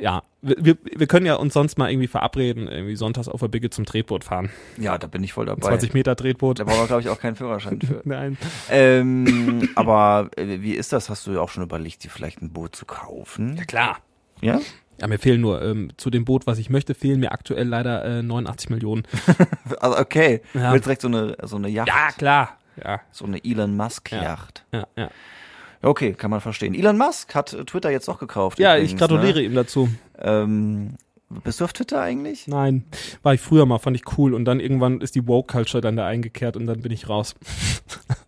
Ja, 0.00 0.22
wir, 0.40 0.76
wir, 0.82 1.06
können 1.06 1.26
ja 1.26 1.34
uns 1.34 1.54
sonst 1.54 1.78
mal 1.78 1.90
irgendwie 1.90 2.06
verabreden, 2.06 2.68
irgendwie 2.68 2.94
sonntags 2.96 3.28
auf 3.28 3.40
der 3.40 3.48
Bigge 3.48 3.70
zum 3.70 3.84
Tretboot 3.84 4.22
fahren. 4.24 4.50
Ja, 4.76 4.96
da 4.96 5.06
bin 5.08 5.24
ich 5.24 5.32
voll 5.32 5.46
dabei. 5.46 5.66
20 5.66 5.94
Meter 5.94 6.14
Tretboot. 6.14 6.60
Da 6.60 6.64
brauchen 6.64 6.80
wir, 6.80 6.86
glaube 6.86 7.02
ich, 7.02 7.08
auch 7.08 7.18
keinen 7.18 7.34
Führerschein 7.34 7.80
für. 7.80 8.02
Nein. 8.04 8.38
ähm, 8.70 9.68
aber 9.74 10.30
äh, 10.36 10.60
wie 10.60 10.74
ist 10.74 10.92
das? 10.92 11.10
Hast 11.10 11.26
du 11.26 11.32
ja 11.32 11.40
auch 11.40 11.48
schon 11.48 11.64
überlegt, 11.64 12.04
dir 12.04 12.10
vielleicht 12.10 12.40
ein 12.40 12.50
Boot 12.50 12.76
zu 12.76 12.86
kaufen? 12.86 13.56
Ja 13.56 13.64
klar. 13.64 13.98
Ja? 14.40 14.60
Ja, 15.00 15.06
mir 15.06 15.18
fehlen 15.18 15.40
nur, 15.40 15.62
ähm, 15.62 15.90
zu 15.96 16.10
dem 16.10 16.24
Boot, 16.24 16.46
was 16.46 16.58
ich 16.58 16.70
möchte, 16.70 16.94
fehlen 16.94 17.20
mir 17.20 17.32
aktuell 17.32 17.66
leider 17.68 18.04
äh, 18.04 18.22
89 18.22 18.70
Millionen. 18.70 19.02
Also 19.80 19.98
okay. 19.98 20.40
Ja. 20.54 20.68
Du 20.68 20.72
willst 20.74 20.86
direkt 20.86 21.02
so 21.02 21.08
eine, 21.08 21.36
so 21.42 21.56
eine 21.56 21.68
Yacht. 21.68 21.88
Ja, 21.88 22.10
klar. 22.16 22.58
Ja, 22.82 23.00
So 23.10 23.24
eine 23.24 23.44
Elon 23.44 23.76
Musk 23.76 24.12
Yacht. 24.12 24.64
ja, 24.72 24.86
ja. 24.96 25.10
Okay, 25.82 26.12
kann 26.14 26.30
man 26.30 26.40
verstehen. 26.40 26.74
Elon 26.74 26.98
Musk 26.98 27.34
hat 27.34 27.52
äh, 27.52 27.64
Twitter 27.64 27.90
jetzt 27.90 28.08
doch 28.08 28.18
gekauft. 28.18 28.58
Ja, 28.58 28.74
übrigens, 28.74 28.92
ich 28.92 28.98
gratuliere 28.98 29.38
Ne? 29.38 29.44
ihm 29.44 29.54
dazu. 29.54 29.88
Ähm, 30.20 30.94
bist 31.44 31.60
du 31.60 31.64
auf 31.64 31.72
Twitter 31.74 32.00
eigentlich? 32.00 32.46
Nein, 32.48 32.84
war 33.22 33.34
ich 33.34 33.40
früher 33.40 33.66
mal, 33.66 33.78
fand 33.78 33.96
ich 33.96 34.18
cool 34.18 34.32
und 34.34 34.44
dann 34.46 34.60
irgendwann 34.60 35.00
ist 35.02 35.14
die 35.14 35.26
Woke-Culture 35.26 35.80
dann 35.82 35.96
da 35.96 36.06
eingekehrt 36.06 36.56
und 36.56 36.66
dann 36.66 36.80
bin 36.80 36.92
ich 36.92 37.08
raus. 37.08 37.34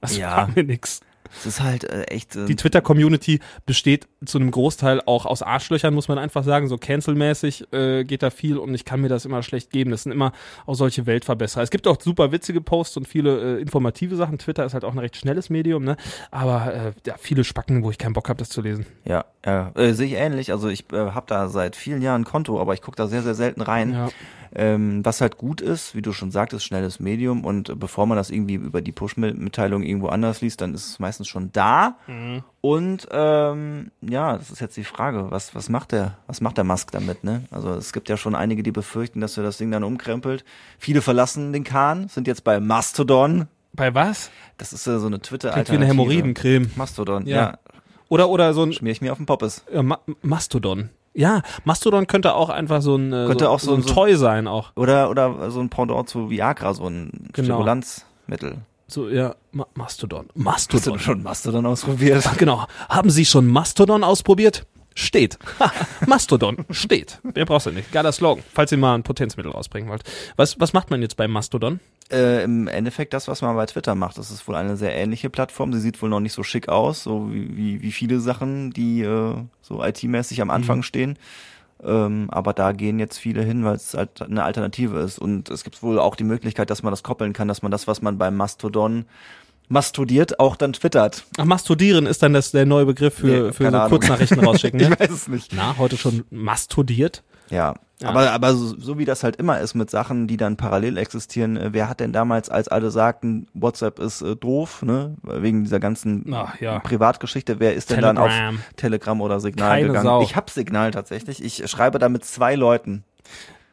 Das 0.02 0.16
Ja. 0.16 0.37
war 0.37 0.49
mir 0.54 0.64
nix. 0.64 1.00
Es 1.38 1.46
ist 1.46 1.60
halt 1.60 1.84
äh, 1.84 2.02
echt. 2.04 2.37
Äh, 2.37 2.46
Die 2.46 2.56
Twitter-Community 2.56 3.40
besteht 3.66 4.08
zu 4.25 4.38
einem 4.38 4.50
Großteil 4.50 5.00
auch 5.06 5.26
aus 5.26 5.42
Arschlöchern, 5.42 5.94
muss 5.94 6.08
man 6.08 6.18
einfach 6.18 6.44
sagen. 6.44 6.68
So 6.68 6.78
cancelmäßig 6.78 7.72
äh, 7.72 8.04
geht 8.04 8.22
da 8.22 8.30
viel 8.30 8.58
und 8.58 8.75
ich 8.75 8.84
kann 8.84 9.00
mir 9.00 9.08
das 9.08 9.25
immer 9.25 9.42
schlecht 9.42 9.70
geben. 9.70 9.90
Das 9.90 10.02
sind 10.02 10.12
immer 10.12 10.32
auch 10.66 10.75
solche 10.75 11.06
Weltverbesserer. 11.06 11.62
Es 11.62 11.70
gibt 11.70 11.87
auch 11.87 12.00
super 12.00 12.32
witzige 12.32 12.60
Posts 12.60 12.99
und 12.99 13.08
viele 13.08 13.58
äh, 13.58 13.60
informative 13.60 14.16
Sachen. 14.16 14.38
Twitter 14.38 14.64
ist 14.64 14.75
halt 14.75 14.84
auch 14.84 14.92
ein 14.92 14.99
recht 14.99 15.16
schnelles 15.16 15.50
Medium, 15.50 15.84
ne? 15.84 15.96
Aber 16.30 16.75
äh, 16.75 16.92
ja, 17.06 17.14
viele 17.18 17.44
Spacken, 17.44 17.82
wo 17.82 17.90
ich 17.90 17.99
keinen 17.99 18.12
Bock 18.12 18.28
habe, 18.28 18.38
das 18.38 18.49
zu 18.49 18.60
lesen. 18.60 18.87
ja, 19.04 19.25
ja 19.44 19.72
äh, 19.75 19.92
sehe 19.94 20.06
ich 20.06 20.14
ähnlich. 20.14 20.52
Also 20.52 20.68
ich 20.68 20.92
äh, 20.92 20.96
habe 20.96 21.26
da 21.28 21.49
seit 21.49 21.76
vielen 21.76 22.02
Jahren 22.02 22.22
ein 22.22 22.25
Konto, 22.25 22.60
aber 22.60 22.75
ich 22.75 22.82
gucke 22.82 22.96
da 22.96 23.06
sehr, 23.06 23.22
sehr 23.22 23.34
selten 23.34 23.60
rein. 23.60 23.92
Ja. 23.92 24.08
Ähm, 24.52 25.04
was 25.04 25.20
halt 25.20 25.37
gut 25.38 25.60
ist, 25.60 25.94
wie 25.94 26.02
du 26.02 26.12
schon 26.12 26.32
sagtest, 26.32 26.64
schnelles 26.64 26.99
Medium 26.99 27.44
und 27.44 27.68
äh, 27.68 27.76
bevor 27.76 28.06
man 28.06 28.16
das 28.16 28.30
irgendwie 28.30 28.54
über 28.54 28.82
die 28.82 28.90
Push-Mitteilung 28.90 29.84
irgendwo 29.84 30.08
anders 30.08 30.40
liest, 30.40 30.60
dann 30.60 30.75
ist 30.75 30.87
es 30.87 30.99
meistens 30.99 31.20
schon 31.29 31.50
da. 31.53 31.97
Mhm. 32.07 32.43
Und 32.61 33.09
ähm, 33.11 33.91
ja, 34.03 34.37
das 34.37 34.50
ist 34.50 34.61
jetzt 34.61 34.77
die 34.77 34.85
Frage, 34.85 35.31
was, 35.31 35.55
was 35.55 35.69
macht 35.69 35.93
der, 35.93 36.17
was 36.27 36.41
macht 36.41 36.57
der 36.57 36.65
Musk 36.65 36.91
damit, 36.93 37.25
ne? 37.25 37.45
Also 37.50 37.71
es 37.75 37.93
gibt 37.93 38.09
ja 38.09 38.17
schon 38.17 38.35
einige, 38.35 38.62
die 38.62 38.73
befürchten, 38.73 39.21
dass 39.21 39.37
er 39.37 39.43
das 39.43 39.57
Ding 39.59 39.71
dann 39.71 39.85
umkrempelt. 39.85 40.45
Viele 40.79 41.03
verlassen 41.03 41.53
den 41.53 41.65
Kahn, 41.65 42.09
sind 42.09 42.27
jetzt 42.27 42.45
bei 42.45 42.61
Mastodon. 42.61 43.47
Bei 43.73 43.95
was? 43.95 44.31
Das 44.59 44.73
ist 44.73 44.87
äh, 44.87 44.99
so 44.99 45.07
eine 45.07 45.21
twitter 45.21 45.50
Klingt 45.53 45.71
wie 45.71 45.77
eine 45.77 45.87
Hämorrhoidencreme. 45.87 46.71
Mastodon, 46.77 47.27
Ja. 47.27 47.37
ja. 47.37 47.59
Oder, 48.09 48.29
oder 48.29 48.53
so 48.55 48.62
ein 48.65 48.73
Schmier 48.73 48.91
ich 48.93 49.00
mir 49.00 49.12
auf 49.12 49.19
den 49.19 49.27
Poppes. 49.27 49.65
äh, 49.73 49.83
Ma 49.83 49.99
Mastodon. 50.23 50.91
Ja, 51.15 51.43
Mastodon 51.65 52.07
könnte 52.07 52.35
auch 52.35 52.50
einfach 52.50 52.83
so 52.83 52.97
ein, 52.97 53.12
äh, 53.12 53.27
Könnte 53.27 53.45
so, 53.45 53.50
auch 53.50 53.59
so 53.61 53.75
ein 53.75 53.83
so- 53.83 53.89
so- 53.89 53.95
Toy 53.95 54.15
sein 54.17 54.47
auch. 54.49 54.73
Oder, 54.77 55.11
oder 55.11 55.50
so 55.50 55.61
ein 55.61 55.69
Pendant 55.69 56.09
zu 56.09 56.31
Viagra, 56.31 56.75
so 56.75 56.87
ein 56.89 57.31
Genau. 57.33 57.47
Stimulanzmittel. 57.55 58.57
So, 58.90 59.09
ja, 59.09 59.37
Ma 59.52 59.66
Mastodon. 59.75 60.26
Hast 60.44 60.73
du 60.73 60.76
Mastodon. 60.76 60.99
schon 60.99 61.23
Mastodon 61.23 61.64
ausprobiert? 61.64 62.28
Genau. 62.38 62.66
Haben 62.88 63.11
Sie 63.11 63.25
schon 63.25 63.47
Mastodon 63.47 64.02
ausprobiert? 64.02 64.66
Steht. 64.97 65.38
Mastodon. 66.06 66.64
Steht. 66.70 67.20
Wer 67.23 67.44
brauchst 67.47 67.66
du 67.66 67.70
nicht? 67.70 67.92
Geiler 67.92 68.11
Slogan. 68.11 68.42
Falls 68.52 68.73
ihr 68.73 68.78
mal 68.78 68.97
ein 68.97 69.04
Potenzmittel 69.04 69.52
rausbringen 69.52 69.88
wollt. 69.88 70.02
Was, 70.35 70.59
was 70.59 70.73
macht 70.73 70.90
man 70.90 71.02
jetzt 71.02 71.16
bei 71.16 71.28
Mastodon? 71.28 71.78
Äh, 72.11 72.42
Im 72.42 72.66
Endeffekt 72.66 73.14
das, 73.14 73.28
was 73.28 73.42
man 73.42 73.54
bei 73.54 73.64
Twitter 73.66 73.94
macht. 73.94 74.18
Das 74.18 74.32
ist 74.32 74.49
wohl 74.49 74.56
eine 74.56 74.76
sehr 74.76 74.92
ähnliche 74.92 75.30
Plattform. 75.30 75.73
Sie 75.73 75.80
sieht 75.80 76.02
wohl 76.02 76.09
noch 76.09 76.18
nicht 76.18 76.32
so 76.32 76.42
schick 76.42 76.68
aus, 76.68 77.04
so 77.04 77.32
wie, 77.32 77.56
wie, 77.56 77.82
wie 77.82 77.92
viele 77.92 78.18
Sachen, 78.18 78.73
die 78.73 79.02
äh, 79.02 79.37
so 79.62 79.85
IT-mäßig 79.85 80.42
am 80.42 80.50
Anfang 80.50 80.82
stehen. 80.82 81.16
Ähm, 81.84 82.28
aber 82.30 82.52
da 82.52 82.72
gehen 82.72 82.99
jetzt 82.99 83.18
viele 83.18 83.42
hin, 83.42 83.64
weil 83.64 83.76
es 83.76 83.94
halt 83.94 84.20
eine 84.22 84.44
Alternative 84.44 84.99
ist. 84.99 85.18
Und 85.18 85.49
es 85.50 85.64
gibt 85.64 85.82
wohl 85.82 85.99
auch 85.99 86.14
die 86.16 86.25
Möglichkeit, 86.25 86.70
dass 86.70 86.82
man 86.82 86.92
das 86.92 87.02
koppeln 87.02 87.32
kann, 87.32 87.49
dass 87.49 87.62
man 87.62 87.70
das, 87.70 87.87
was 87.87 88.02
man 88.02 88.18
beim 88.18 88.37
Mastodon 88.37 89.06
mastodiert, 89.68 90.40
auch 90.40 90.56
dann 90.56 90.72
twittert. 90.72 91.25
Ach, 91.38 91.44
Mastodieren 91.44 92.06
ist 92.06 92.22
dann 92.22 92.32
das, 92.32 92.50
der 92.50 92.66
neue 92.66 92.87
Begriff 92.87 93.14
für, 93.14 93.26
Nee, 93.46 93.52
für 93.52 93.70
so. 93.70 93.78
Kurznachrichten 93.88 94.40
rausschicken, 94.40 94.80
Ich 94.80 94.88
ne? 94.88 94.99
weiß 94.99 95.10
es 95.10 95.28
nicht. 95.28 95.52
Na, 95.54 95.76
heute 95.78 95.96
schon 95.96 96.25
mastodiert? 96.30 97.22
Ja, 97.50 97.75
Ja. 98.02 98.09
aber, 98.09 98.30
aber 98.33 98.54
so, 98.54 98.78
so 98.78 98.99
wie 98.99 99.04
das 99.04 99.23
halt 99.23 99.37
immer 99.37 99.61
ist 99.61 99.75
mit 99.75 99.90
Sachen, 99.90 100.26
die 100.26 100.37
dann 100.37 100.57
parallel 100.57 100.97
existieren, 100.97 101.57
äh, 101.57 101.69
wer 101.73 101.88
hat 101.88 102.00
denn 102.00 102.12
damals, 102.12 102.49
als 102.49 102.69
alle 102.69 102.90
sagten, 102.90 103.47
WhatsApp 103.52 103.99
ist 103.99 104.23
äh, 104.23 104.37
doof, 104.37 104.83
ne, 104.83 105.16
wegen 105.23 105.64
dieser 105.64 105.80
ganzen 105.80 106.33
Ach, 106.33 106.59
ja. 106.61 106.78
Privatgeschichte, 106.78 107.61
wer 107.61 107.75
ist 107.75 107.90
denn 107.90 108.00
dann 108.00 108.16
auf 108.16 108.30
Telegram. 108.30 108.61
Telegram 108.76 109.21
oder 109.21 109.40
Signal 109.40 109.69
Keine 109.69 109.87
gegangen? 109.88 110.04
Sau. 110.04 110.23
Ich 110.23 110.35
hab 110.35 110.49
Signal 110.49 110.92
tatsächlich, 110.92 111.45
ich 111.45 111.69
schreibe 111.71 111.99
da 111.99 112.09
mit 112.09 112.25
zwei 112.25 112.54
Leuten. 112.54 113.04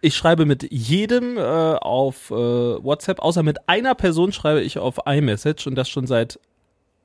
Ich 0.01 0.15
schreibe 0.15 0.45
mit 0.45 0.71
jedem 0.71 1.37
äh, 1.37 1.41
auf 1.41 2.29
äh, 2.29 2.33
WhatsApp, 2.33 3.19
außer 3.19 3.43
mit 3.43 3.67
einer 3.67 3.95
Person 3.95 4.31
schreibe 4.31 4.61
ich 4.61 4.77
auf 4.77 4.97
iMessage 5.05 5.67
und 5.67 5.75
das 5.75 5.89
schon 5.89 6.05
seit 6.05 6.39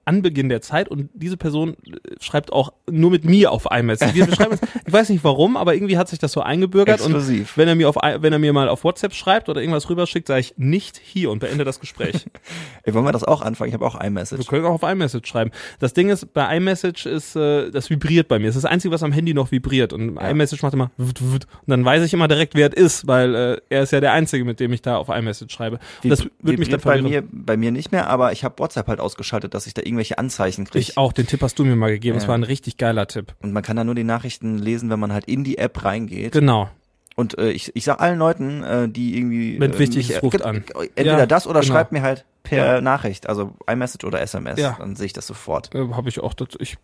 Anbeginn 0.04 0.48
der 0.48 0.60
Zeit 0.60 0.88
und 0.88 1.08
diese 1.14 1.36
Person 1.36 1.76
äh, 1.86 1.96
schreibt 2.20 2.52
auch 2.52 2.72
nur 2.90 3.10
mit 3.10 3.24
mir 3.24 3.52
auf 3.52 3.66
iMessage. 3.70 4.14
Wir 4.14 4.26
schreiben 4.34 4.52
uns, 4.52 4.60
ich 4.86 4.92
weiß 4.92 5.08
nicht 5.10 5.22
warum, 5.24 5.56
aber 5.56 5.74
irgendwie 5.74 5.96
hat 5.98 6.08
sich 6.08 6.18
das 6.18 6.32
so 6.32 6.40
eingebürgert 6.40 7.00
Exklusiv. 7.00 7.52
und 7.52 7.56
wenn 7.58 7.68
er 7.68 7.74
mir 7.74 7.88
auf 7.88 7.96
wenn 7.96 8.32
er 8.32 8.38
mir 8.38 8.52
mal 8.52 8.68
auf 8.68 8.84
WhatsApp 8.84 9.14
schreibt 9.14 9.48
oder 9.48 9.60
irgendwas 9.60 9.88
rüberschickt, 9.88 10.26
sage 10.26 10.40
ich 10.40 10.54
nicht 10.56 11.00
hier 11.02 11.30
und 11.30 11.38
beende 11.38 11.64
das 11.64 11.78
Gespräch. 11.80 12.26
Ey, 12.82 12.94
wollen 12.94 13.04
wir 13.04 13.12
das 13.12 13.24
auch 13.24 13.42
anfangen? 13.42 13.68
Ich 13.68 13.74
habe 13.74 13.86
auch 13.86 13.94
Wir 14.00 14.06
iMessage. 14.06 14.46
können 14.48 14.64
auch 14.64 14.82
auf 14.82 14.90
iMessage 14.90 15.26
schreiben. 15.28 15.50
Das 15.78 15.92
Ding 15.94 16.08
ist, 16.08 16.32
bei 16.34 16.56
iMessage 16.56 17.06
ist, 17.06 17.36
äh, 17.36 17.70
das 17.70 17.88
vibriert 17.90 18.28
bei 18.28 18.38
mir. 18.38 18.46
Das 18.48 18.56
ist 18.56 18.64
das 18.64 18.70
Einzige, 18.72 18.92
was 18.92 19.02
am 19.02 19.12
Handy 19.12 19.34
noch 19.34 19.52
vibriert. 19.52 19.92
Und 19.92 20.16
Ja. 20.16 20.30
iMessage 20.30 20.62
macht 20.62 20.74
immer 20.74 20.90
wut, 20.98 21.22
wut. 21.22 21.44
und 21.44 21.68
dann 21.68 21.84
weiß 21.84 22.04
ich 22.04 22.12
immer 22.12 22.28
direkt, 22.28 22.54
wer 22.54 22.68
es 22.70 22.74
ist, 22.74 23.06
weil 23.06 23.34
äh, 23.34 23.56
er 23.68 23.82
ist 23.82 23.92
ja 23.92 24.00
der 24.00 24.12
Einzige, 24.12 24.44
mit 24.44 24.58
dem 24.58 24.72
ich 24.72 24.82
da 24.82 24.96
auf 24.96 25.08
iMessage 25.08 25.52
schreibe. 25.52 25.78
Und 26.02 26.10
das 26.10 26.26
würde 26.40 26.58
mich 26.58 26.68
dann 26.68 26.80
bei 26.80 27.00
mir, 27.00 27.22
bei 27.30 27.56
mir 27.56 27.70
nicht 27.70 27.92
mehr, 27.92 28.08
aber 28.08 28.32
ich 28.32 28.42
habe 28.44 28.58
WhatsApp 28.58 28.88
halt 28.88 28.98
ausgeschaltet, 29.00 29.54
dass 29.54 29.66
ich 29.66 29.74
da 29.74 29.82
irgendwelche 29.92 30.18
Anzeichen 30.18 30.64
kriege. 30.64 30.78
Ich 30.80 30.96
auch, 30.96 31.12
den 31.12 31.26
Tipp 31.26 31.42
hast 31.42 31.58
du 31.58 31.64
mir 31.64 31.76
mal 31.76 31.90
gegeben. 31.90 32.14
Das 32.14 32.24
Ja. 32.24 32.28
war 32.28 32.34
ein 32.38 32.42
richtig 32.42 32.76
geiler 32.76 33.06
Tipp. 33.06 33.34
Und 33.42 33.52
man 33.52 33.62
kann 33.62 33.76
da 33.76 33.84
nur 33.84 33.94
die 33.94 34.04
Nachrichten 34.04 34.58
lesen, 34.58 34.90
wenn 34.90 34.98
man 35.00 35.12
halt 35.12 35.26
in 35.26 35.44
die 35.44 35.58
App 35.58 35.84
reingeht. 35.84 36.32
Genau. 36.32 36.68
Und 37.14 37.36
äh, 37.38 37.50
ich, 37.50 37.70
ich 37.76 37.84
sag 37.84 38.00
allen 38.00 38.18
Leuten, 38.18 38.62
äh, 38.62 38.88
die 38.88 39.16
irgendwie. 39.18 39.60
Wenn 39.60 39.74
äh, 39.74 39.78
wichtig 39.78 40.10
ist, 40.10 40.22
ruft 40.22 40.42
an. 40.42 40.64
Entweder 40.96 41.18
Ja, 41.18 41.26
das 41.26 41.46
oder 41.46 41.60
genau. 41.60 41.74
schreibt 41.74 41.92
mir 41.92 42.00
halt 42.00 42.24
per 42.42 42.76
Ja. 42.76 42.80
Nachricht, 42.80 43.28
also 43.28 43.52
iMessage 43.70 44.04
oder 44.06 44.20
SMS. 44.22 44.58
Ja. 44.58 44.76
Dann 44.78 44.96
sehe 44.96 45.06
ich 45.06 45.12
das 45.12 45.26
sofort. 45.26 45.74
Äh, 45.74 45.88
habe 45.92 46.08
ich 46.08 46.20
auch 46.20 46.32
dazu. 46.32 46.58
Ich 46.60 46.78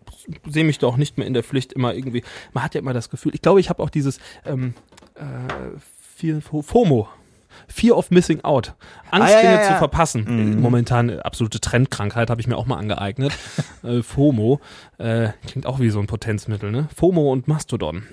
sehe 0.46 0.64
mich 0.64 0.78
da 0.78 0.86
auch 0.86 0.98
nicht 0.98 1.16
mehr 1.16 1.26
in 1.26 1.32
der 1.34 1.42
Pflicht 1.44 1.72
immer 1.72 1.94
irgendwie. 1.94 2.22
Man 2.52 2.62
hat 2.62 2.74
ja 2.74 2.80
immer 2.80 2.92
das 2.92 3.08
Gefühl. 3.08 3.34
Ich 3.34 3.40
glaube, 3.40 3.58
ich 3.60 3.70
habe 3.70 3.82
auch 3.82 3.90
dieses 3.90 4.18
ähm, 4.44 4.74
äh, 5.14 5.20
viel 6.14 6.42
FOMO. 6.42 7.08
Fear 7.66 7.96
of 7.96 8.10
Missing 8.10 8.44
Out. 8.44 8.74
Angst, 9.10 9.28
Ah, 9.28 9.30
ja, 9.30 9.40
Dinge 9.40 9.54
ja, 9.54 9.62
zu 9.62 9.72
ja. 9.72 9.78
verpassen. 9.78 10.24
Mhm. 10.54 10.60
Momentan 10.60 11.08
äh, 11.08 11.18
absolute 11.18 11.60
Trendkrankheit, 11.60 12.30
habe 12.30 12.40
ich 12.40 12.46
mir 12.46 12.56
auch 12.56 12.66
mal 12.66 12.76
angeeignet. 12.76 13.32
äh, 13.82 14.02
FOMO. 14.02 14.60
Äh, 14.98 15.30
klingt 15.46 15.66
auch 15.66 15.80
wie 15.80 15.90
so 15.90 15.98
ein 15.98 16.06
Potenzmittel, 16.06 16.70
ne? 16.70 16.88
FOMO 16.94 17.32
und 17.32 17.48
Mastodon. 17.48 18.04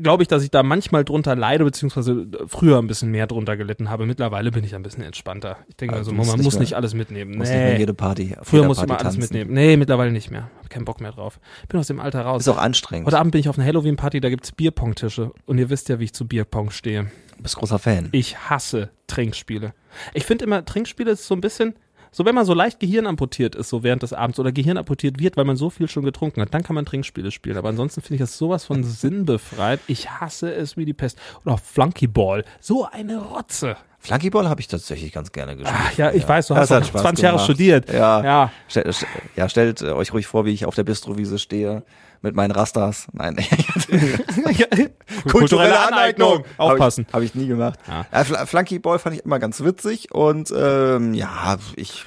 Glaube 0.00 0.22
ich, 0.22 0.28
dass 0.28 0.42
ich 0.42 0.50
da 0.50 0.62
manchmal 0.62 1.04
drunter 1.04 1.34
leide, 1.34 1.64
beziehungsweise 1.64 2.26
früher 2.46 2.78
ein 2.78 2.86
bisschen 2.86 3.10
mehr 3.10 3.26
drunter 3.26 3.56
gelitten 3.56 3.90
habe. 3.90 4.06
Mittlerweile 4.06 4.50
bin 4.50 4.64
ich 4.64 4.74
ein 4.74 4.82
bisschen 4.82 5.02
entspannter. 5.02 5.56
Ich 5.68 5.76
denke 5.76 5.96
Also 5.96 6.10
also, 6.10 6.22
man 6.22 6.36
nicht 6.36 6.44
muss 6.44 6.58
nicht 6.58 6.74
alles 6.74 6.94
mitnehmen. 6.94 7.36
Muss 7.36 7.48
nicht 7.48 7.56
mehr 7.58 7.72
Nee. 7.72 7.78
jede 7.78 7.94
Party. 7.94 8.36
Früher 8.42 8.64
musste 8.66 8.84
immer 8.84 9.00
alles 9.00 9.16
mitnehmen. 9.16 9.52
Nee, 9.52 9.76
mittlerweile 9.76 10.12
nicht 10.12 10.30
mehr. 10.30 10.50
Hab 10.58 10.70
keinen 10.70 10.84
Bock 10.84 11.00
mehr 11.00 11.12
drauf. 11.12 11.40
Bin 11.68 11.80
aus 11.80 11.86
dem 11.86 12.00
Alter 12.00 12.22
raus. 12.22 12.42
Ist 12.42 12.48
auch 12.48 12.58
anstrengend. 12.58 13.06
Heute 13.06 13.18
Abend 13.18 13.32
bin 13.32 13.40
ich 13.40 13.48
auf 13.48 13.58
einer 13.58 13.66
Halloween-Party, 13.66 14.20
da 14.20 14.28
gibt's 14.28 14.52
Bierpong-Tische. 14.52 15.32
Und 15.46 15.58
ihr 15.58 15.70
wisst 15.70 15.88
ja, 15.88 15.98
wie 15.98 16.04
ich 16.04 16.12
zu 16.12 16.26
Bierpong 16.28 16.70
stehe. 16.70 17.10
Du 17.36 17.42
bist 17.42 17.56
großer 17.56 17.78
Fan. 17.78 18.08
Ich 18.12 18.36
hasse 18.50 18.90
Trinkspiele. 19.06 19.72
Ich 20.12 20.24
finde 20.26 20.44
immer, 20.44 20.64
Trinkspiele 20.64 21.12
ist 21.12 21.26
so 21.26 21.34
ein 21.34 21.40
bisschen, 21.40 21.74
so 22.18 22.24
wenn 22.24 22.34
man 22.34 22.44
so 22.44 22.52
leicht 22.52 22.80
gehirnamputiert 22.80 23.54
ist, 23.54 23.68
so 23.68 23.84
während 23.84 24.02
des 24.02 24.12
Abends 24.12 24.40
oder 24.40 24.50
gehirnamputiert 24.50 25.20
wird, 25.20 25.36
weil 25.36 25.44
man 25.44 25.54
so 25.54 25.70
viel 25.70 25.88
schon 25.88 26.02
getrunken 26.02 26.40
hat, 26.40 26.52
dann 26.52 26.64
kann 26.64 26.74
man 26.74 26.84
Trinkspiele 26.84 27.30
spielen. 27.30 27.56
Aber 27.56 27.68
ansonsten 27.68 28.00
finde 28.00 28.14
ich 28.16 28.20
das 28.22 28.36
sowas 28.36 28.64
von 28.64 28.82
sinnbefreit. 28.82 29.78
Ich 29.86 30.10
hasse 30.10 30.52
es 30.52 30.76
wie 30.76 30.84
die 30.84 30.94
Pest. 30.94 31.16
Oder 31.44 31.58
Flunkyball. 31.58 32.44
So 32.58 32.88
eine 32.90 33.22
Rotze. 33.22 33.76
Flunkyball 34.00 34.48
habe 34.48 34.60
ich 34.60 34.68
tatsächlich 34.68 35.12
ganz 35.12 35.32
gerne 35.32 35.56
gespielt. 35.56 35.76
Ach 35.76 35.96
ja, 35.96 36.12
ich 36.12 36.26
weiß, 36.26 36.46
du 36.46 36.54
Das 36.54 36.62
hast 36.62 36.70
hat 36.70 36.82
doch 36.82 36.88
Spaß 36.88 37.02
20 37.02 37.22
Jahre 37.22 37.38
studiert. 37.40 37.92
Ja. 37.92 38.24
Ja. 38.24 38.52
Stell, 38.68 38.90
ja, 39.36 39.48
stellt 39.48 39.82
äh, 39.82 39.90
euch 39.90 40.12
ruhig 40.12 40.26
vor, 40.26 40.44
wie 40.44 40.52
ich 40.52 40.66
auf 40.66 40.74
der 40.74 40.84
Bistrowiese 40.84 41.38
stehe 41.38 41.82
mit 42.22 42.34
meinen 42.34 42.50
Rastas. 42.50 43.06
Nein, 43.12 43.36
Kulturelle 45.30 45.78
Aneignung. 45.78 46.44
Aufpassen. 46.56 47.06
Habe 47.12 47.24
ich, 47.24 47.30
hab 47.30 47.36
ich 47.36 47.42
nie 47.42 47.48
gemacht. 47.48 47.78
Ja. 47.86 48.06
Ja. 48.12 48.24
Fl 48.24 48.46
Flunkyball 48.46 48.98
fand 48.98 49.16
ich 49.16 49.24
immer 49.24 49.38
ganz 49.38 49.62
witzig 49.62 50.12
und 50.14 50.52
ähm, 50.56 51.14
ja, 51.14 51.56
ich 51.76 52.04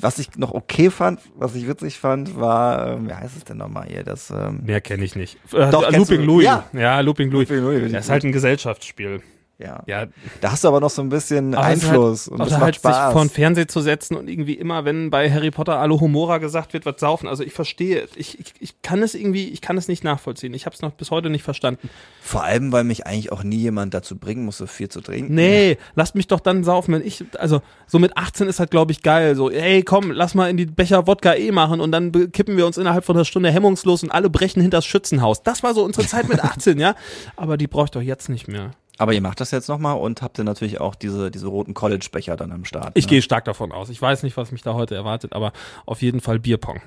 was 0.00 0.18
ich 0.18 0.36
noch 0.36 0.52
okay 0.52 0.90
fand, 0.90 1.20
was 1.34 1.54
ich 1.54 1.68
witzig 1.68 1.98
fand, 1.98 2.38
war, 2.38 2.94
ähm, 2.94 3.08
wie 3.08 3.14
heißt 3.14 3.36
es 3.36 3.44
denn 3.44 3.58
nochmal 3.58 3.86
hier, 3.88 4.02
das 4.02 4.30
ähm, 4.30 4.60
Mehr 4.64 4.80
kenne 4.80 5.04
ich 5.04 5.14
nicht. 5.14 5.38
Äh, 5.52 5.70
Doch, 5.70 5.90
Looping 5.90 6.22
Louis. 6.22 6.46
ja. 6.46 6.64
ja 6.72 7.00
Looping 7.00 7.30
Louis. 7.30 7.48
Looping 7.48 7.64
Louis, 7.64 7.92
Das 7.92 8.06
ist 8.06 8.10
halt 8.10 8.24
ein 8.24 8.32
Gesellschaftsspiel. 8.32 9.20
Ja. 9.58 9.82
Ja, 9.86 10.06
Da 10.40 10.52
hast 10.52 10.62
du 10.62 10.68
aber 10.68 10.80
noch 10.80 10.90
so 10.90 11.02
ein 11.02 11.08
bisschen 11.08 11.54
Aber 11.54 11.72
ist 11.72 11.84
Einfluss 11.84 12.26
halt, 12.26 12.32
und 12.32 12.38
das 12.40 12.52
halt 12.52 12.60
macht 12.60 12.74
Spaß. 12.76 13.04
sich 13.06 13.12
vor 13.12 13.22
den 13.24 13.30
Fernseher 13.30 13.68
zu 13.68 13.80
setzen 13.80 14.16
und 14.16 14.28
irgendwie 14.28 14.54
immer, 14.54 14.84
wenn 14.84 15.10
bei 15.10 15.30
Harry 15.30 15.50
Potter 15.50 15.78
Alohomora 15.78 16.38
gesagt 16.38 16.72
wird, 16.74 16.86
was 16.86 17.00
saufen. 17.00 17.26
Also 17.28 17.42
ich 17.42 17.52
verstehe, 17.52 18.06
ich, 18.14 18.38
ich, 18.38 18.54
ich 18.60 18.82
kann 18.82 19.02
es 19.02 19.14
irgendwie, 19.16 19.48
ich 19.48 19.60
kann 19.60 19.76
es 19.76 19.88
nicht 19.88 20.04
nachvollziehen. 20.04 20.54
Ich 20.54 20.64
habe 20.66 20.74
es 20.74 20.82
noch 20.82 20.92
bis 20.92 21.10
heute 21.10 21.28
nicht 21.28 21.42
verstanden. 21.42 21.88
Vor 22.20 22.44
allem, 22.44 22.70
weil 22.70 22.84
mich 22.84 23.06
eigentlich 23.06 23.32
auch 23.32 23.42
nie 23.42 23.56
jemand 23.56 23.94
dazu 23.94 24.16
bringen 24.16 24.44
muss, 24.44 24.58
so 24.58 24.66
viel 24.66 24.88
zu 24.88 25.00
trinken. 25.00 25.34
Nee, 25.34 25.76
lasst 25.96 26.14
mich 26.14 26.28
doch 26.28 26.40
dann 26.40 26.62
saufen, 26.62 26.94
wenn 26.94 27.04
ich, 27.04 27.24
also 27.38 27.60
so 27.86 27.98
mit 27.98 28.16
18 28.16 28.46
ist 28.46 28.60
halt, 28.60 28.70
glaube 28.70 28.92
ich, 28.92 29.02
geil. 29.02 29.34
So, 29.34 29.50
ey, 29.50 29.82
komm, 29.82 30.12
lass 30.12 30.34
mal 30.34 30.48
in 30.50 30.56
die 30.56 30.66
Becher 30.66 31.06
Wodka 31.08 31.34
eh 31.34 31.50
machen 31.50 31.80
und 31.80 31.90
dann 31.90 32.12
kippen 32.30 32.56
wir 32.56 32.66
uns 32.66 32.78
innerhalb 32.78 33.04
von 33.04 33.16
einer 33.16 33.24
Stunde 33.24 33.50
hemmungslos 33.50 34.02
und 34.04 34.10
alle 34.10 34.30
brechen 34.30 34.62
hinters 34.62 34.86
Schützenhaus. 34.86 35.42
Das 35.42 35.62
war 35.64 35.74
so 35.74 35.84
unsere 35.84 36.06
Zeit 36.06 36.28
mit 36.28 36.40
18, 36.44 36.78
ja. 36.78 36.94
Aber 37.34 37.56
die 37.56 37.66
brauche 37.66 37.86
ich 37.86 37.90
doch 37.90 38.02
jetzt 38.02 38.28
nicht 38.28 38.46
mehr. 38.46 38.70
Aber 38.98 39.14
ihr 39.14 39.20
macht 39.20 39.40
das 39.40 39.52
jetzt 39.52 39.68
nochmal 39.68 39.96
und 39.96 40.22
habt 40.22 40.38
ihr 40.38 40.44
natürlich 40.44 40.80
auch 40.80 40.94
diese, 40.96 41.30
diese 41.30 41.46
roten 41.46 41.72
College-Becher 41.72 42.36
dann 42.36 42.52
am 42.52 42.64
Start. 42.64 42.92
Ich 42.94 43.06
ne? 43.06 43.10
gehe 43.10 43.22
stark 43.22 43.44
davon 43.44 43.72
aus. 43.72 43.88
Ich 43.90 44.02
weiß 44.02 44.24
nicht, 44.24 44.36
was 44.36 44.50
mich 44.52 44.62
da 44.62 44.74
heute 44.74 44.94
erwartet, 44.96 45.32
aber 45.32 45.52
auf 45.86 46.02
jeden 46.02 46.20
Fall 46.20 46.38
Bierpong. 46.40 46.80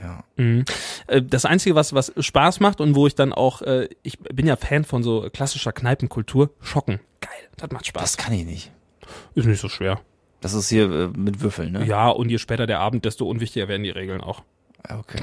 Ja. 0.00 0.24
Mhm. 0.36 0.64
Äh, 1.06 1.22
Das 1.22 1.44
Einzige, 1.44 1.74
was, 1.74 1.94
was 1.94 2.12
Spaß 2.18 2.60
macht 2.60 2.80
und 2.80 2.94
wo 2.94 3.06
ich 3.06 3.14
dann 3.14 3.32
auch, 3.32 3.62
äh, 3.62 3.88
ich 4.02 4.18
bin 4.18 4.46
ja 4.46 4.56
Fan 4.56 4.84
von 4.84 5.02
so 5.02 5.28
klassischer 5.32 5.72
Kneipenkultur, 5.72 6.50
Schocken. 6.60 7.00
Geil, 7.20 7.30
das 7.56 7.70
macht 7.70 7.86
Spaß. 7.86 8.02
Das 8.02 8.16
kann 8.16 8.32
ich 8.34 8.44
nicht. 8.44 8.72
Ist 9.34 9.46
nicht 9.46 9.60
so 9.60 9.68
schwer. 9.68 10.00
Das 10.40 10.54
ist 10.54 10.68
hier 10.68 10.90
äh, 10.90 11.08
mit 11.16 11.40
Würfeln, 11.40 11.72
ne? 11.72 11.86
Ja, 11.86 12.08
und 12.08 12.28
je 12.28 12.38
später 12.38 12.66
der 12.66 12.80
Abend, 12.80 13.04
desto 13.04 13.26
unwichtiger 13.26 13.68
werden 13.68 13.84
die 13.84 13.90
Regeln 13.90 14.20
auch. 14.20 14.42
Okay. 14.88 15.22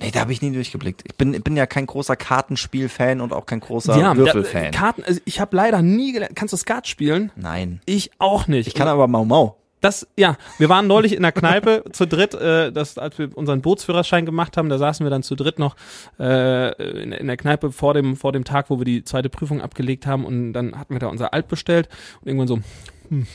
Nee, 0.00 0.10
da 0.10 0.20
habe 0.20 0.32
ich 0.32 0.42
nie 0.42 0.52
durchgeblickt. 0.52 1.02
Ich 1.06 1.14
bin, 1.16 1.32
bin 1.42 1.56
ja 1.56 1.66
kein 1.66 1.86
großer 1.86 2.16
Kartenspiel-Fan 2.16 3.20
und 3.20 3.32
auch 3.32 3.46
kein 3.46 3.60
großer 3.60 3.96
da- 3.98 4.16
Würfel-Fan. 4.16 4.70
Karten, 4.72 5.04
also 5.04 5.20
ich 5.24 5.40
habe 5.40 5.56
leider 5.56 5.82
nie 5.82 6.12
gelernt. 6.12 6.36
Kannst 6.36 6.52
du 6.52 6.56
Skat 6.56 6.86
spielen? 6.88 7.30
Nein. 7.36 7.80
Ich 7.86 8.10
auch 8.18 8.46
nicht. 8.48 8.66
Ich 8.66 8.74
kann 8.74 8.88
aber 8.88 9.06
Mau 9.08 9.24
Mau. 9.24 9.56
Das, 9.82 10.06
ja, 10.14 10.36
wir 10.58 10.68
waren 10.68 10.86
neulich 10.86 11.14
in 11.14 11.22
der 11.22 11.32
Kneipe 11.32 11.84
zu 11.92 12.06
dritt, 12.06 12.34
äh, 12.34 12.70
das, 12.70 12.98
als 12.98 13.18
wir 13.18 13.34
unseren 13.34 13.62
Bootsführerschein 13.62 14.26
gemacht 14.26 14.58
haben, 14.58 14.68
da 14.68 14.76
saßen 14.76 15.06
wir 15.06 15.10
dann 15.10 15.22
zu 15.22 15.36
dritt 15.36 15.58
noch 15.58 15.74
äh, 16.18 17.02
in, 17.02 17.12
in 17.12 17.26
der 17.26 17.38
Kneipe 17.38 17.72
vor 17.72 17.94
dem, 17.94 18.14
vor 18.16 18.32
dem 18.32 18.44
Tag, 18.44 18.68
wo 18.68 18.78
wir 18.78 18.84
die 18.84 19.04
zweite 19.04 19.30
Prüfung 19.30 19.62
abgelegt 19.62 20.06
haben 20.06 20.26
und 20.26 20.52
dann 20.52 20.78
hatten 20.78 20.94
wir 20.94 20.98
da 21.00 21.06
unser 21.06 21.32
Alt 21.32 21.48
bestellt 21.48 21.88
und 22.20 22.26
irgendwann 22.28 22.48
so, 22.48 22.58
hm, 23.08 23.26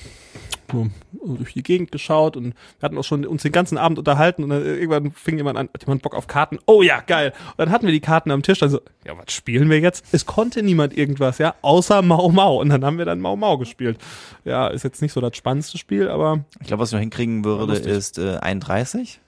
so 0.72 0.88
durch 1.24 1.54
die 1.54 1.64
Gegend 1.64 1.92
geschaut 1.92 2.38
und 2.38 2.54
wir 2.80 2.82
hatten 2.82 2.98
auch 2.98 3.04
schon 3.04 3.26
uns 3.26 3.44
den 3.44 3.52
ganzen 3.52 3.78
Abend 3.78 4.00
unterhalten 4.00 4.44
und 4.44 4.50
dann 4.50 4.64
irgendwann 4.64 5.12
fing 5.12 5.38
jemand 5.38 5.58
an, 5.58 5.70
hat 5.74 5.84
jemand 5.84 6.02
Bock 6.02 6.16
auf 6.16 6.28
Karten? 6.28 6.60
Oh 6.66 6.82
ja, 6.82 7.02
geil. 7.02 7.34
Und 7.52 7.60
dann 7.60 7.72
hatten 7.72 7.86
wir 7.86 7.94
die 7.94 8.00
Karten 8.00 8.32
am 8.32 8.44
Tisch, 8.44 8.60
dann 8.60 8.70
so, 8.70 8.82
ja, 9.06 9.18
was 9.18 9.34
spielen 9.34 9.70
wir 9.70 9.80
jetzt? 9.80 10.06
Es 10.12 10.26
konnte 10.26 10.64
niemand 10.64 10.98
irgendwas, 10.98 11.38
ja, 11.38 11.56
außer 11.62 12.02
Mau 12.02 12.30
Mau. 12.30 12.62
Und 12.62 12.70
dann 12.70 12.86
haben 12.86 12.98
wir 12.98 13.06
dann 13.06 13.20
Mau 13.22 13.36
Mau 13.36 13.58
gespielt. 13.58 13.98
Ja, 14.44 14.68
ist 14.68 14.84
jetzt 14.84 15.02
nicht 15.02 15.14
so 15.14 15.22
das 15.22 15.36
spannendste 15.36 15.78
Spiel, 15.78 16.10
aber 16.10 16.46
Ich 16.62 16.68
glaube, 16.68 16.82
was 16.82 16.90
ich 16.90 16.94
noch 16.94 17.00
hinkriegen 17.02 17.44
würde, 17.44 17.76
ist 17.76 18.18
äh, 18.18 18.38
31. 18.38 19.20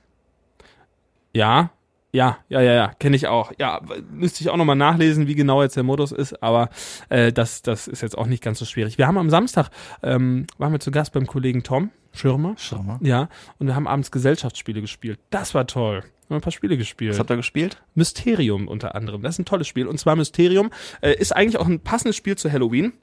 Ja, 1.33 1.71
ja, 2.17 2.39
ja, 2.49 2.61
ja, 2.61 2.73
ja, 2.73 2.87
kenne 2.99 3.15
ich 3.15 3.27
auch. 3.27 3.51
Ja, 3.59 3.79
müsste 4.11 4.41
ich 4.41 4.49
auch 4.49 4.57
nochmal 4.57 4.75
nachlesen, 4.75 5.27
wie 5.27 5.35
genau 5.35 5.61
jetzt 5.61 5.75
der 5.75 5.83
Modus 5.83 6.11
ist, 6.11 6.41
aber 6.41 6.69
äh, 7.09 7.31
das, 7.31 7.61
das 7.61 7.87
ist 7.87 8.01
jetzt 8.01 8.17
auch 8.17 8.25
nicht 8.25 8.41
ganz 8.41 8.57
so 8.57 8.65
schwierig. 8.65 8.97
Wir 8.97 9.05
haben 9.05 9.19
am 9.19 9.29
Samstag, 9.29 9.69
ähm, 10.01 10.47
waren 10.57 10.71
wir 10.71 10.79
zu 10.79 10.89
Gast 10.89 11.13
beim 11.13 11.27
Kollegen 11.27 11.61
Tom 11.61 11.91
Schirmer. 12.13 12.55
Schau 12.57 12.81
mal. 12.81 12.97
Ja, 13.01 13.29
und 13.59 13.67
wir 13.67 13.75
haben 13.75 13.87
abends 13.87 14.09
Gesellschaftsspiele 14.09 14.81
gespielt. 14.81 15.19
Das 15.29 15.53
war 15.53 15.67
toll. 15.67 16.01
Wir 16.01 16.33
haben 16.33 16.39
ein 16.39 16.41
paar 16.41 16.51
Spiele 16.51 16.75
gespielt. 16.75 17.11
Was 17.11 17.19
habt 17.19 17.29
ihr 17.29 17.35
gespielt? 17.35 17.83
Mysterium 17.93 18.67
unter 18.67 18.95
anderem. 18.95 19.21
Das 19.21 19.35
ist 19.35 19.39
ein 19.39 19.45
tolles 19.45 19.67
Spiel. 19.67 19.85
Und 19.85 19.99
zwar 19.99 20.15
Mysterium 20.15 20.71
äh, 21.01 21.13
ist 21.13 21.35
eigentlich 21.35 21.57
auch 21.59 21.67
ein 21.67 21.81
passendes 21.81 22.15
Spiel 22.15 22.35
zu 22.35 22.51
Halloween. 22.51 22.93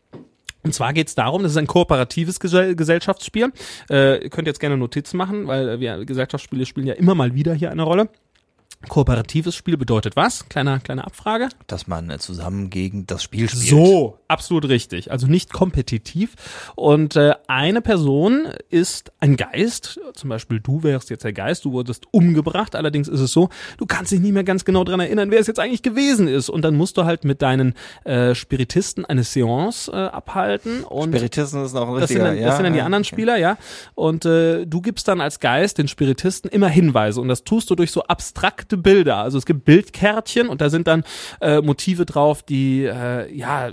Und 0.65 0.75
zwar 0.75 0.93
geht 0.93 1.09
es 1.09 1.15
darum, 1.15 1.43
das 1.43 1.53
ist 1.53 1.59
ein 1.59 1.69
kooperatives 1.69 2.41
Gesell 2.41 2.75
Gesellschaftsspiel. 2.75 3.53
Äh, 3.91 4.25
ihr 4.25 4.31
könnt 4.31 4.49
jetzt 4.49 4.59
gerne 4.59 4.77
Notizen 4.77 5.19
machen, 5.19 5.47
weil 5.47 5.69
äh, 5.69 5.81
wir 5.81 6.05
Gesellschaftsspiele 6.05 6.67
spielen 6.67 6.87
ja 6.89 6.95
immer 6.95 7.15
mal 7.15 7.35
wieder 7.35 7.55
hier 7.55 7.71
eine 7.71 7.83
Rolle. 7.85 8.09
Kooperatives 8.85 9.55
Spiel 9.55 9.77
bedeutet 9.77 10.17
was? 10.17 10.49
Kleiner, 10.49 10.81
kleine 10.81 11.05
Abfrage. 11.05 11.49
Dass 11.67 11.87
man 11.87 12.11
äh, 12.11 12.19
zusammen 12.19 12.71
gegen 12.71 13.07
das 13.07 13.23
Spiel 13.23 13.49
spielt. 13.49 13.67
So, 13.67 14.19
absolut 14.29 14.69
richtig. 14.69 15.11
Also 15.11 15.27
nicht 15.27 15.53
kompetitiv. 15.53 16.35
Und 16.75 17.17
äh, 17.17 17.35
eine 17.47 17.83
Person 17.83 18.49
ist 18.71 19.13
ein 19.21 19.37
Geist. 19.37 20.01
Zum 20.15 20.31
Beispiel 20.31 20.61
du 20.61 20.83
wärst 20.83 21.11
jetzt 21.11 21.25
der 21.25 21.33
Geist. 21.33 21.65
Du 21.65 21.73
wurdest 21.73 22.07
umgebracht. 22.11 22.77
Allerdings 22.77 23.09
ist 23.09 23.21
es 23.21 23.33
so, 23.33 23.49
du 23.79 23.87
kannst 23.87 24.13
dich 24.13 24.21
nicht 24.21 24.33
mehr 24.33 24.45
ganz 24.45 24.65
genau 24.65 24.85
dran 24.85 25.01
erinnern, 25.01 25.31
wer 25.31 25.41
es 25.41 25.47
jetzt 25.47 25.61
eigentlich 25.61 25.83
gewesen 25.83 26.29
ist. 26.29 26.49
Und 26.49 26.63
dann 26.63 26.77
musst 26.77 26.97
du 26.97 27.05
halt 27.05 27.25
mit 27.25 27.43
deinen 27.43 27.75
äh, 28.05 28.35
Spiritisten 28.35 29.05
eine 29.05 29.25
Seance 29.25 29.91
äh, 29.91 29.97
abhalten. 29.97 30.85
Und 30.85 31.15
Spiritisten 31.15 31.65
ist 31.65 31.73
noch 31.73 31.89
ein 31.89 32.01
das 32.01 32.09
sind, 32.09 32.19
richtiger, 32.19 32.25
dann, 32.25 32.39
ja. 32.39 32.47
das 32.47 32.57
sind 32.57 32.65
dann 32.65 32.73
die 32.73 32.79
ja, 32.79 32.85
anderen 32.85 33.03
okay. 33.03 33.15
Spieler, 33.15 33.37
ja. 33.37 33.57
Und 33.95 34.25
äh, 34.25 34.67
du 34.67 34.81
gibst 34.81 35.09
dann 35.09 35.21
als 35.21 35.41
Geist 35.41 35.79
den 35.79 35.89
Spiritisten 35.89 36.51
immer 36.51 36.69
Hinweise 36.69 37.21
und 37.21 37.29
das 37.29 37.45
tust 37.45 37.71
du 37.71 37.75
durch 37.75 37.91
so 37.91 38.03
abstrakte 38.05 38.74
Bilder. 38.77 39.17
Also 39.17 39.39
es 39.39 39.47
gibt 39.47 39.65
Bildkärtchen 39.65 40.49
und 40.49 40.61
da 40.61 40.71
sind 40.71 40.87
dann 40.87 41.05
äh, 41.41 41.61
Motive 41.61 42.07
drauf, 42.07 42.43
die 42.43 42.85
äh, 42.85 43.33
ja 43.35 43.69
äh, 43.69 43.73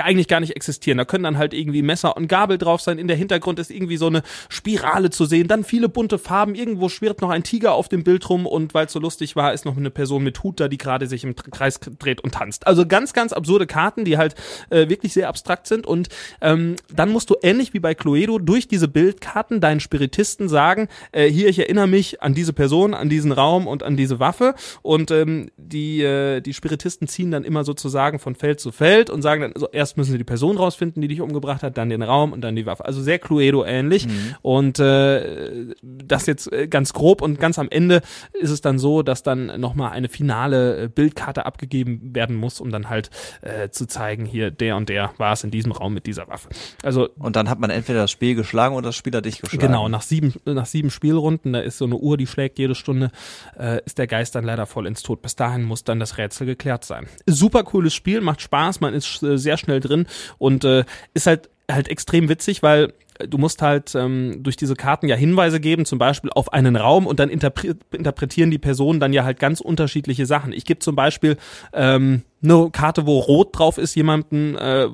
eigentlich 0.00 0.28
gar 0.28 0.40
nicht 0.40 0.56
existieren. 0.56 0.98
Da 0.98 1.04
können 1.04 1.24
dann 1.24 1.38
halt 1.38 1.54
irgendwie 1.54 1.82
Messer 1.82 2.16
und 2.16 2.28
Gabel 2.28 2.58
drauf 2.58 2.80
sein. 2.80 2.98
In 2.98 3.08
der 3.08 3.16
Hintergrund 3.16 3.58
ist 3.58 3.70
irgendwie 3.70 3.96
so 3.96 4.06
eine 4.06 4.22
Spirale 4.48 5.10
zu 5.10 5.24
sehen. 5.24 5.48
Dann 5.48 5.64
viele 5.64 5.88
bunte 5.88 6.18
Farben. 6.18 6.54
Irgendwo 6.54 6.88
schwirrt 6.88 7.20
noch 7.20 7.30
ein 7.30 7.42
Tiger 7.42 7.74
auf 7.74 7.88
dem 7.88 8.04
Bild 8.04 8.28
rum 8.28 8.46
und 8.46 8.74
weil 8.74 8.86
es 8.86 8.92
so 8.92 9.00
lustig 9.00 9.36
war, 9.36 9.52
ist 9.52 9.64
noch 9.64 9.76
eine 9.76 9.90
Person 9.90 10.22
mit 10.22 10.42
Hut 10.42 10.60
da, 10.60 10.68
die 10.68 10.78
gerade 10.78 11.06
sich 11.06 11.24
im 11.24 11.34
Kreis 11.34 11.80
dreht 11.80 12.20
und 12.20 12.34
tanzt. 12.34 12.66
Also 12.66 12.86
ganz, 12.86 13.12
ganz 13.12 13.32
absurde 13.32 13.66
Karten, 13.66 14.04
die 14.04 14.18
halt 14.18 14.34
äh, 14.70 14.88
wirklich 14.88 15.12
sehr 15.12 15.28
abstrakt 15.28 15.66
sind. 15.66 15.86
Und 15.86 16.08
ähm, 16.40 16.76
dann 16.92 17.10
musst 17.10 17.30
du 17.30 17.36
ähnlich 17.42 17.74
wie 17.74 17.80
bei 17.80 17.94
Cluedo 17.94 18.38
durch 18.38 18.68
diese 18.68 18.88
Bildkarten 18.88 19.60
deinen 19.60 19.80
Spiritisten 19.80 20.48
sagen, 20.48 20.88
äh, 21.12 21.28
hier, 21.28 21.48
ich 21.48 21.58
erinnere 21.58 21.86
mich 21.86 22.22
an 22.22 22.34
diese 22.34 22.52
Person, 22.52 22.94
an 22.94 23.08
diesen 23.08 23.32
Raum 23.32 23.66
und 23.66 23.82
an 23.82 23.96
diese 23.96 24.18
Waffe. 24.20 24.54
Und 24.82 25.10
ähm, 25.10 25.50
die, 25.56 26.02
äh, 26.02 26.40
die 26.40 26.54
Spiritisten 26.54 27.08
ziehen 27.08 27.30
dann 27.30 27.44
immer 27.44 27.64
sozusagen 27.64 28.18
von 28.18 28.34
Feld 28.34 28.60
zu 28.60 28.72
Feld 28.72 29.10
und 29.10 29.22
sagen 29.22 29.42
dann, 29.42 29.52
so, 29.56 29.68
erst 29.72 29.96
müssen 29.96 30.12
sie 30.12 30.18
die 30.18 30.24
Person 30.24 30.56
rausfinden, 30.56 31.02
die 31.02 31.08
dich 31.08 31.20
umgebracht 31.20 31.62
hat, 31.62 31.76
dann 31.78 31.88
den 31.88 32.02
Raum 32.02 32.32
und 32.32 32.40
dann 32.42 32.56
die 32.56 32.66
Waffe. 32.66 32.84
Also 32.84 33.02
sehr 33.02 33.18
Cluedo 33.18 33.64
ähnlich. 33.64 34.06
Und 34.42 34.78
äh, 34.78 35.74
das 35.82 36.26
jetzt 36.26 36.52
äh, 36.52 36.68
ganz 36.68 36.92
grob 36.92 37.22
und 37.22 37.40
ganz 37.40 37.58
am 37.58 37.68
Ende 37.70 38.02
ist 38.32 38.50
es 38.50 38.60
dann 38.60 38.78
so, 38.78 39.02
dass 39.02 39.22
dann 39.22 39.60
nochmal 39.60 39.92
eine 39.92 40.08
finale 40.08 40.84
äh, 40.84 40.88
Bildkarte 40.88 41.46
abgegeben 41.46 42.14
werden 42.14 42.36
muss, 42.36 42.60
um 42.60 42.70
dann 42.70 42.88
halt 42.88 43.10
äh, 43.40 43.70
zu 43.70 43.86
zeigen, 43.86 44.24
hier 44.24 44.50
der 44.50 44.76
und 44.76 44.88
der 44.88 45.12
war 45.18 45.32
es 45.32 45.44
in 45.44 45.50
diesem 45.50 45.72
Raum 45.72 45.94
mit 45.94 46.06
dieser 46.06 46.28
Waffe. 46.28 46.48
Also 46.82 47.08
Und 47.18 47.36
dann 47.36 47.48
hat 47.48 47.58
man 47.58 47.70
entweder 47.70 48.00
das 48.00 48.10
Spiel 48.10 48.34
geschlagen 48.34 48.74
oder 48.74 48.88
das 48.88 48.96
Spiel 48.96 49.14
hat 49.14 49.24
dich 49.24 49.40
geschlagen. 49.40 49.66
Genau, 49.66 49.88
nach 49.88 50.02
sieben, 50.02 50.34
nach 50.44 50.66
sieben 50.66 50.90
Spielrunden, 50.90 51.52
da 51.52 51.60
ist 51.60 51.78
so 51.78 51.84
eine 51.84 51.96
Uhr, 51.96 52.16
die 52.16 52.26
schlägt 52.26 52.58
jede 52.58 52.74
Stunde, 52.74 53.10
äh, 53.58 53.80
ist 53.84 53.98
der 53.98 54.06
Geist 54.06 54.34
dann 54.34 54.44
leider 54.44 54.66
voll 54.66 54.86
ins 54.86 55.02
Tod. 55.02 55.22
Bis 55.22 55.36
dahin 55.36 55.62
muss 55.62 55.84
dann 55.84 56.00
das 56.00 56.18
Rätsel 56.18 56.46
geklärt 56.46 56.84
sein. 56.84 57.06
Super 57.26 57.62
cooles 57.64 57.94
Spiel, 57.94 58.20
macht 58.20 58.42
Spaß, 58.42 58.80
man 58.80 58.94
ist 58.94 59.22
äh, 59.22 59.38
sehr 59.38 59.56
schnell 59.62 59.80
drin. 59.80 60.06
Und 60.38 60.64
äh, 60.64 60.84
ist 61.14 61.26
halt 61.26 61.48
halt 61.74 61.88
extrem 61.88 62.28
witzig, 62.28 62.62
weil 62.62 62.92
äh, 63.18 63.28
du 63.28 63.38
musst 63.38 63.62
halt 63.62 63.94
ähm, 63.94 64.42
durch 64.42 64.56
diese 64.56 64.74
Karten 64.74 65.08
ja 65.08 65.16
Hinweise 65.16 65.60
geben, 65.60 65.84
zum 65.84 65.98
Beispiel 65.98 66.30
auf 66.34 66.52
einen 66.52 66.76
Raum 66.76 67.06
und 67.06 67.18
dann 67.20 67.28
interpre 67.28 67.74
interpretieren 67.92 68.50
die 68.50 68.58
Personen 68.58 69.00
dann 69.00 69.12
ja 69.12 69.24
halt 69.24 69.38
ganz 69.38 69.60
unterschiedliche 69.60 70.26
Sachen. 70.26 70.52
Ich 70.52 70.64
gebe 70.64 70.80
zum 70.80 70.94
Beispiel 70.96 71.36
ähm, 71.72 72.22
eine 72.44 72.70
Karte, 72.72 73.06
wo 73.06 73.20
rot 73.20 73.56
drauf 73.56 73.78
ist, 73.78 73.94
jemanden, 73.94 74.56
äh, 74.56 74.88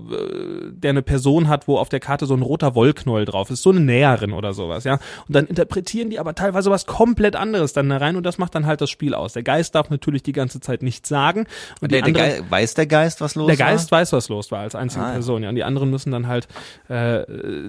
der 0.71 0.91
eine 0.91 1.01
Person 1.01 1.49
hat, 1.49 1.67
wo 1.67 1.79
auf 1.79 1.89
der 1.89 1.99
Karte 2.01 2.27
so 2.27 2.35
ein 2.35 2.43
roter 2.43 2.75
Wollknäuel 2.75 3.25
drauf 3.25 3.49
ist, 3.51 3.63
so 3.63 3.71
eine 3.71 3.81
Näherin 3.81 4.35
oder 4.35 4.53
sowas, 4.53 4.85
ja. 4.85 4.95
Und 5.27 5.35
dann 5.35 5.47
interpretieren 5.47 6.11
die 6.11 6.19
aber 6.19 6.35
teilweise 6.35 6.71
was 6.71 6.85
komplett 6.85 7.37
anderes 7.37 7.73
dann 7.73 7.89
da 7.89 7.97
rein 7.97 8.17
und 8.17 8.25
das 8.25 8.37
macht 8.37 8.55
dann 8.55 8.67
halt 8.67 8.83
das 8.83 8.91
Spiel 8.91 9.15
aus. 9.15 9.33
Der 9.33 9.43
Geist 9.43 9.75
darf 9.75 9.89
natürlich 9.89 10.23
die 10.23 10.33
ganze 10.33 10.61
Zeit 10.61 10.83
nichts 10.83 11.09
sagen. 11.09 11.47
Und 11.81 11.91
Der, 11.91 12.03
die 12.03 12.13
der 12.13 12.23
anderen, 12.23 12.41
Geist, 12.41 12.51
weiß 12.51 12.75
der 12.75 12.87
Geist, 12.87 13.21
was 13.23 13.35
los 13.35 13.47
der 13.47 13.57
Geist 13.57 13.91
war? 13.93 14.01
weiß, 14.01 14.13
was 14.13 14.29
los 14.29 14.51
war 14.51 14.61
als 14.61 14.75
einzige 14.75 15.05
Ah. 15.07 15.13
Person, 15.13 15.43
ja. 15.43 15.49
Und 15.49 15.55
die 15.55 15.65
anderen 15.65 15.89
müssen 15.89 16.11
dann 16.13 16.27
halt 16.27 16.49
äh, 16.89 17.25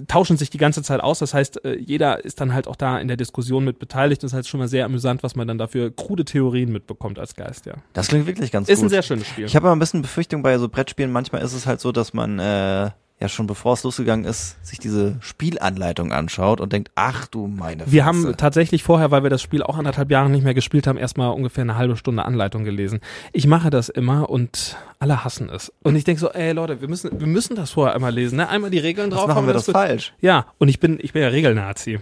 tauschen 0.07 0.37
sich 0.37 0.49
die 0.49 0.57
ganze 0.57 0.83
Zeit 0.83 1.01
aus. 1.01 1.19
Das 1.19 1.33
heißt, 1.33 1.65
äh, 1.65 1.75
jeder 1.77 2.23
ist 2.23 2.39
dann 2.41 2.53
halt 2.53 2.67
auch 2.67 2.75
da 2.75 2.99
in 2.99 3.07
der 3.07 3.17
Diskussion 3.17 3.63
mit 3.65 3.79
beteiligt. 3.79 4.23
Das 4.23 4.33
heißt 4.33 4.47
schon 4.47 4.59
mal 4.59 4.67
sehr 4.67 4.85
amüsant, 4.85 5.23
was 5.23 5.35
man 5.35 5.47
dann 5.47 5.57
dafür 5.57 5.95
krude 5.95 6.25
Theorien 6.25 6.71
mitbekommt 6.71 7.19
als 7.19 7.35
Geist, 7.35 7.65
ja. 7.65 7.73
Das 7.93 8.07
klingt 8.07 8.27
wirklich 8.27 8.51
ganz 8.51 8.69
Ist 8.69 8.77
gut. 8.79 8.85
ein 8.85 8.89
sehr 8.89 9.01
schönes 9.01 9.27
Spiel. 9.27 9.45
Ich 9.45 9.55
habe 9.55 9.67
aber 9.67 9.75
ein 9.75 9.79
bisschen 9.79 10.01
Befürchtung 10.01 10.43
bei 10.43 10.57
so 10.57 10.69
Brettspielen. 10.69 11.11
Manchmal 11.11 11.41
ist 11.41 11.53
es 11.53 11.65
halt 11.65 11.79
so, 11.81 11.91
dass 11.91 12.13
man 12.13 12.39
äh, 12.39 12.91
ja 13.21 13.27
schon 13.27 13.47
bevor 13.47 13.73
es 13.73 13.83
losgegangen 13.83 14.23
ist, 14.25 14.55
sich 14.65 14.79
diese 14.79 15.17
Spielanleitung 15.19 16.13
anschaut 16.13 16.61
und 16.61 16.71
denkt, 16.71 16.89
ach 16.95 17.27
du 17.27 17.47
meine 17.47 17.79
Wir 17.91 18.03
Fresse. 18.03 18.05
haben 18.27 18.37
tatsächlich 18.37 18.81
vorher, 18.83 19.11
weil 19.11 19.23
wir 19.23 19.29
das 19.29 19.41
Spiel 19.41 19.61
auch 19.61 19.77
anderthalb 19.77 20.09
Jahre 20.09 20.29
nicht 20.29 20.43
mehr 20.45 20.53
gespielt 20.53 20.87
haben, 20.87 20.97
erstmal 20.97 21.33
ungefähr 21.33 21.63
eine 21.63 21.75
halbe 21.75 21.97
Stunde 21.97 22.23
Anleitung 22.23 22.63
gelesen. 22.63 23.01
Ich 23.33 23.45
mache 23.45 23.69
das 23.69 23.89
immer 23.89 24.29
und 24.29 24.77
alle 24.99 25.25
hassen 25.25 25.49
es. 25.49 25.73
Und 25.83 25.97
ich 25.97 26.05
denke 26.05 26.21
so, 26.21 26.29
ey 26.29 26.53
Leute, 26.53 26.79
wir 26.79 26.87
müssen, 26.87 27.19
wir 27.19 27.27
müssen 27.27 27.55
das 27.57 27.71
vorher 27.71 27.93
einmal 27.93 28.13
lesen, 28.13 28.37
ne? 28.37 28.47
Einmal 28.47 28.69
die 28.69 28.79
Regeln 28.79 29.09
drauf. 29.09 29.27
Was 29.27 29.35
machen 29.35 29.47
wir 29.47 29.53
das 29.53 29.65
gut- 29.65 29.73
falsch? 29.73 30.13
Ja, 30.21 30.45
und 30.57 30.69
ich 30.69 30.79
bin, 30.79 30.97
ich 31.01 31.11
bin 31.11 31.21
ja 31.21 31.27
Regelnazi. 31.27 31.99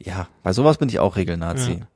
Ja, 0.00 0.26
bei 0.42 0.52
sowas 0.52 0.78
bin 0.78 0.88
ich 0.88 0.98
auch 0.98 1.14
Regelnazi. 1.14 1.72
Ja. 1.74 1.86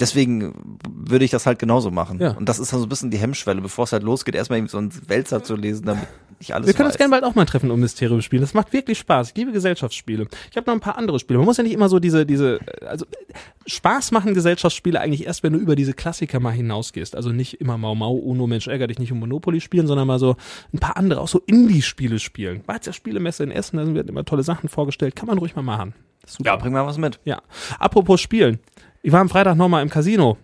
Deswegen 0.00 0.78
würde 0.88 1.24
ich 1.24 1.30
das 1.32 1.46
halt 1.46 1.58
genauso 1.58 1.90
machen. 1.90 2.20
Ja. 2.20 2.30
Und 2.32 2.48
das 2.48 2.58
ist 2.60 2.72
dann 2.72 2.78
so 2.78 2.86
ein 2.86 2.88
bisschen 2.88 3.10
die 3.10 3.18
Hemmschwelle, 3.18 3.60
bevor 3.60 3.84
es 3.84 3.92
halt 3.92 4.04
losgeht, 4.04 4.36
erstmal 4.36 4.58
irgendwie 4.58 4.70
so 4.70 4.78
einen 4.78 5.08
Wälzer 5.08 5.42
zu 5.42 5.56
lesen, 5.56 5.86
damit 5.86 6.06
ich 6.40 6.54
alles 6.54 6.66
Wir 6.66 6.74
können 6.74 6.86
weiß. 6.86 6.94
uns 6.94 6.98
gerne 6.98 7.10
bald 7.10 7.24
auch 7.24 7.34
mal 7.34 7.44
treffen 7.44 7.70
und 7.70 7.80
Mysterium 7.80 8.22
spielen. 8.22 8.42
Das 8.42 8.54
macht 8.54 8.72
wirklich 8.72 8.98
Spaß. 8.98 9.30
Ich 9.30 9.36
liebe 9.36 9.52
Gesellschaftsspiele. 9.52 10.28
Ich 10.50 10.56
habe 10.56 10.66
noch 10.66 10.74
ein 10.74 10.80
paar 10.80 10.96
andere 10.96 11.18
Spiele. 11.18 11.38
Man 11.38 11.46
muss 11.46 11.56
ja 11.56 11.64
nicht 11.64 11.72
immer 11.72 11.88
so 11.88 11.98
diese, 11.98 12.24
diese, 12.26 12.60
äh, 12.80 12.86
also 12.86 13.04
äh, 13.06 13.34
Spaß 13.66 14.12
machen 14.12 14.34
Gesellschaftsspiele 14.34 15.00
eigentlich 15.00 15.26
erst, 15.26 15.42
wenn 15.42 15.52
du 15.52 15.58
über 15.58 15.74
diese 15.76 15.94
Klassiker 15.94 16.40
mal 16.40 16.52
hinausgehst. 16.52 17.16
Also 17.16 17.30
nicht 17.30 17.60
immer 17.60 17.76
Mau 17.76 17.94
Mau, 17.94 18.14
Uno, 18.14 18.46
Mensch, 18.46 18.68
ärger 18.68 18.86
dich 18.86 18.98
nicht 18.98 19.12
um 19.12 19.18
Monopoly 19.18 19.60
spielen, 19.60 19.86
sondern 19.86 20.06
mal 20.06 20.18
so 20.18 20.36
ein 20.72 20.78
paar 20.78 20.96
andere, 20.96 21.20
auch 21.20 21.28
so 21.28 21.40
Indie-Spiele 21.46 22.18
spielen. 22.18 22.62
War 22.66 22.76
jetzt 22.76 22.86
ja 22.86 22.92
Spielemesse 22.92 23.42
in 23.42 23.50
Essen, 23.50 23.76
da 23.76 23.84
sind 23.84 23.96
immer 23.96 24.24
tolle 24.24 24.42
Sachen 24.42 24.68
vorgestellt. 24.68 25.16
Kann 25.16 25.26
man 25.26 25.38
ruhig 25.38 25.56
mal 25.56 25.62
machen. 25.62 25.94
Super. 26.26 26.50
Ja, 26.50 26.56
bring 26.56 26.72
mal 26.72 26.86
was 26.86 26.98
mit. 26.98 27.18
Ja. 27.24 27.42
Apropos 27.78 28.20
Spielen. 28.20 28.58
Ich 29.02 29.12
war 29.12 29.20
am 29.20 29.28
Freitag 29.28 29.56
nochmal 29.56 29.82
im 29.82 29.90
Casino. 29.90 30.36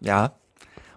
Ja. 0.00 0.32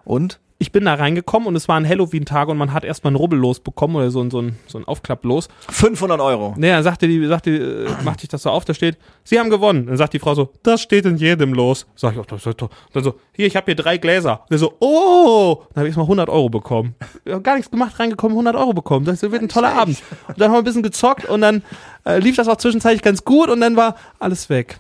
Und? 0.04 0.40
Ich 0.66 0.72
bin 0.72 0.86
da 0.86 0.96
reingekommen 0.96 1.48
und 1.48 1.56
es 1.56 1.68
war 1.68 1.78
ein 1.78 1.88
Halloween-Tag 1.88 2.48
und 2.48 2.58
man 2.58 2.74
hat 2.74 2.84
erstmal 2.84 3.14
ein 3.14 3.16
Rubbel 3.16 3.38
losbekommen 3.38 3.96
oder 3.98 4.10
so, 4.10 4.20
ein- 4.22 4.32
so 4.32 4.42
ein, 4.42 4.58
so 4.66 4.80
ein 4.80 4.86
Aufklapp 4.86 5.24
los. 5.24 5.48
500 5.70 6.20
Euro. 6.20 6.56
Naja, 6.58 6.82
sagte 6.82 7.08
die, 7.08 7.24
sagte, 7.28 7.86
äh, 7.88 8.04
machte 8.04 8.24
ich 8.24 8.30
das 8.30 8.42
so 8.44 8.50
auf, 8.50 8.66
da 8.66 8.74
steht, 8.74 8.98
Sie 9.24 9.40
haben 9.40 9.50
gewonnen. 9.52 9.86
Dann 9.86 9.98
sagt 9.98 10.14
die 10.14 10.20
Frau 10.20 10.34
so, 10.34 10.50
das 10.64 10.82
steht 10.82 11.06
in 11.06 11.18
jedem 11.18 11.54
los. 11.54 11.86
Sag 11.96 12.14
ich, 12.14 12.20
oh, 12.20 12.24
das 12.28 12.46
ist 12.46 12.62
doch. 12.62 12.70
Dann 12.94 13.04
so, 13.04 13.16
hier, 13.34 13.46
ich 13.46 13.56
habe 13.56 13.66
hier 13.68 13.76
drei 13.76 13.98
Gläser. 13.98 14.42
Und 14.42 14.52
der 14.52 14.58
so, 14.58 14.74
oh, 14.80 15.64
dann 15.74 15.82
habe 15.82 15.90
ich 15.90 15.96
mal 15.96 16.02
100 16.04 16.30
Euro 16.30 16.50
bekommen. 16.50 16.96
Ich 17.26 17.34
hab 17.34 17.44
gar 17.44 17.56
nichts 17.56 17.70
gemacht, 17.72 18.00
reingekommen, 18.00 18.34
100 18.36 18.56
Euro 18.56 18.74
bekommen. 18.74 19.06
Das 19.06 19.22
wird 19.22 19.34
ein 19.42 19.50
toller 19.50 19.74
Abend. 19.74 20.02
Und 20.28 20.40
dann 20.40 20.48
haben 20.50 20.56
wir 20.56 20.62
ein 20.62 20.64
bisschen 20.64 20.84
gezockt 20.84 21.26
und 21.30 21.42
dann 21.42 21.64
äh, 22.06 22.20
lief 22.20 22.36
das 22.36 22.48
auch 22.48 22.58
zwischenzeitlich 22.58 23.02
ganz 23.02 23.24
gut 23.24 23.50
und 23.50 23.62
dann 23.62 23.76
war 23.76 23.96
alles 24.20 24.50
weg. 24.50 24.80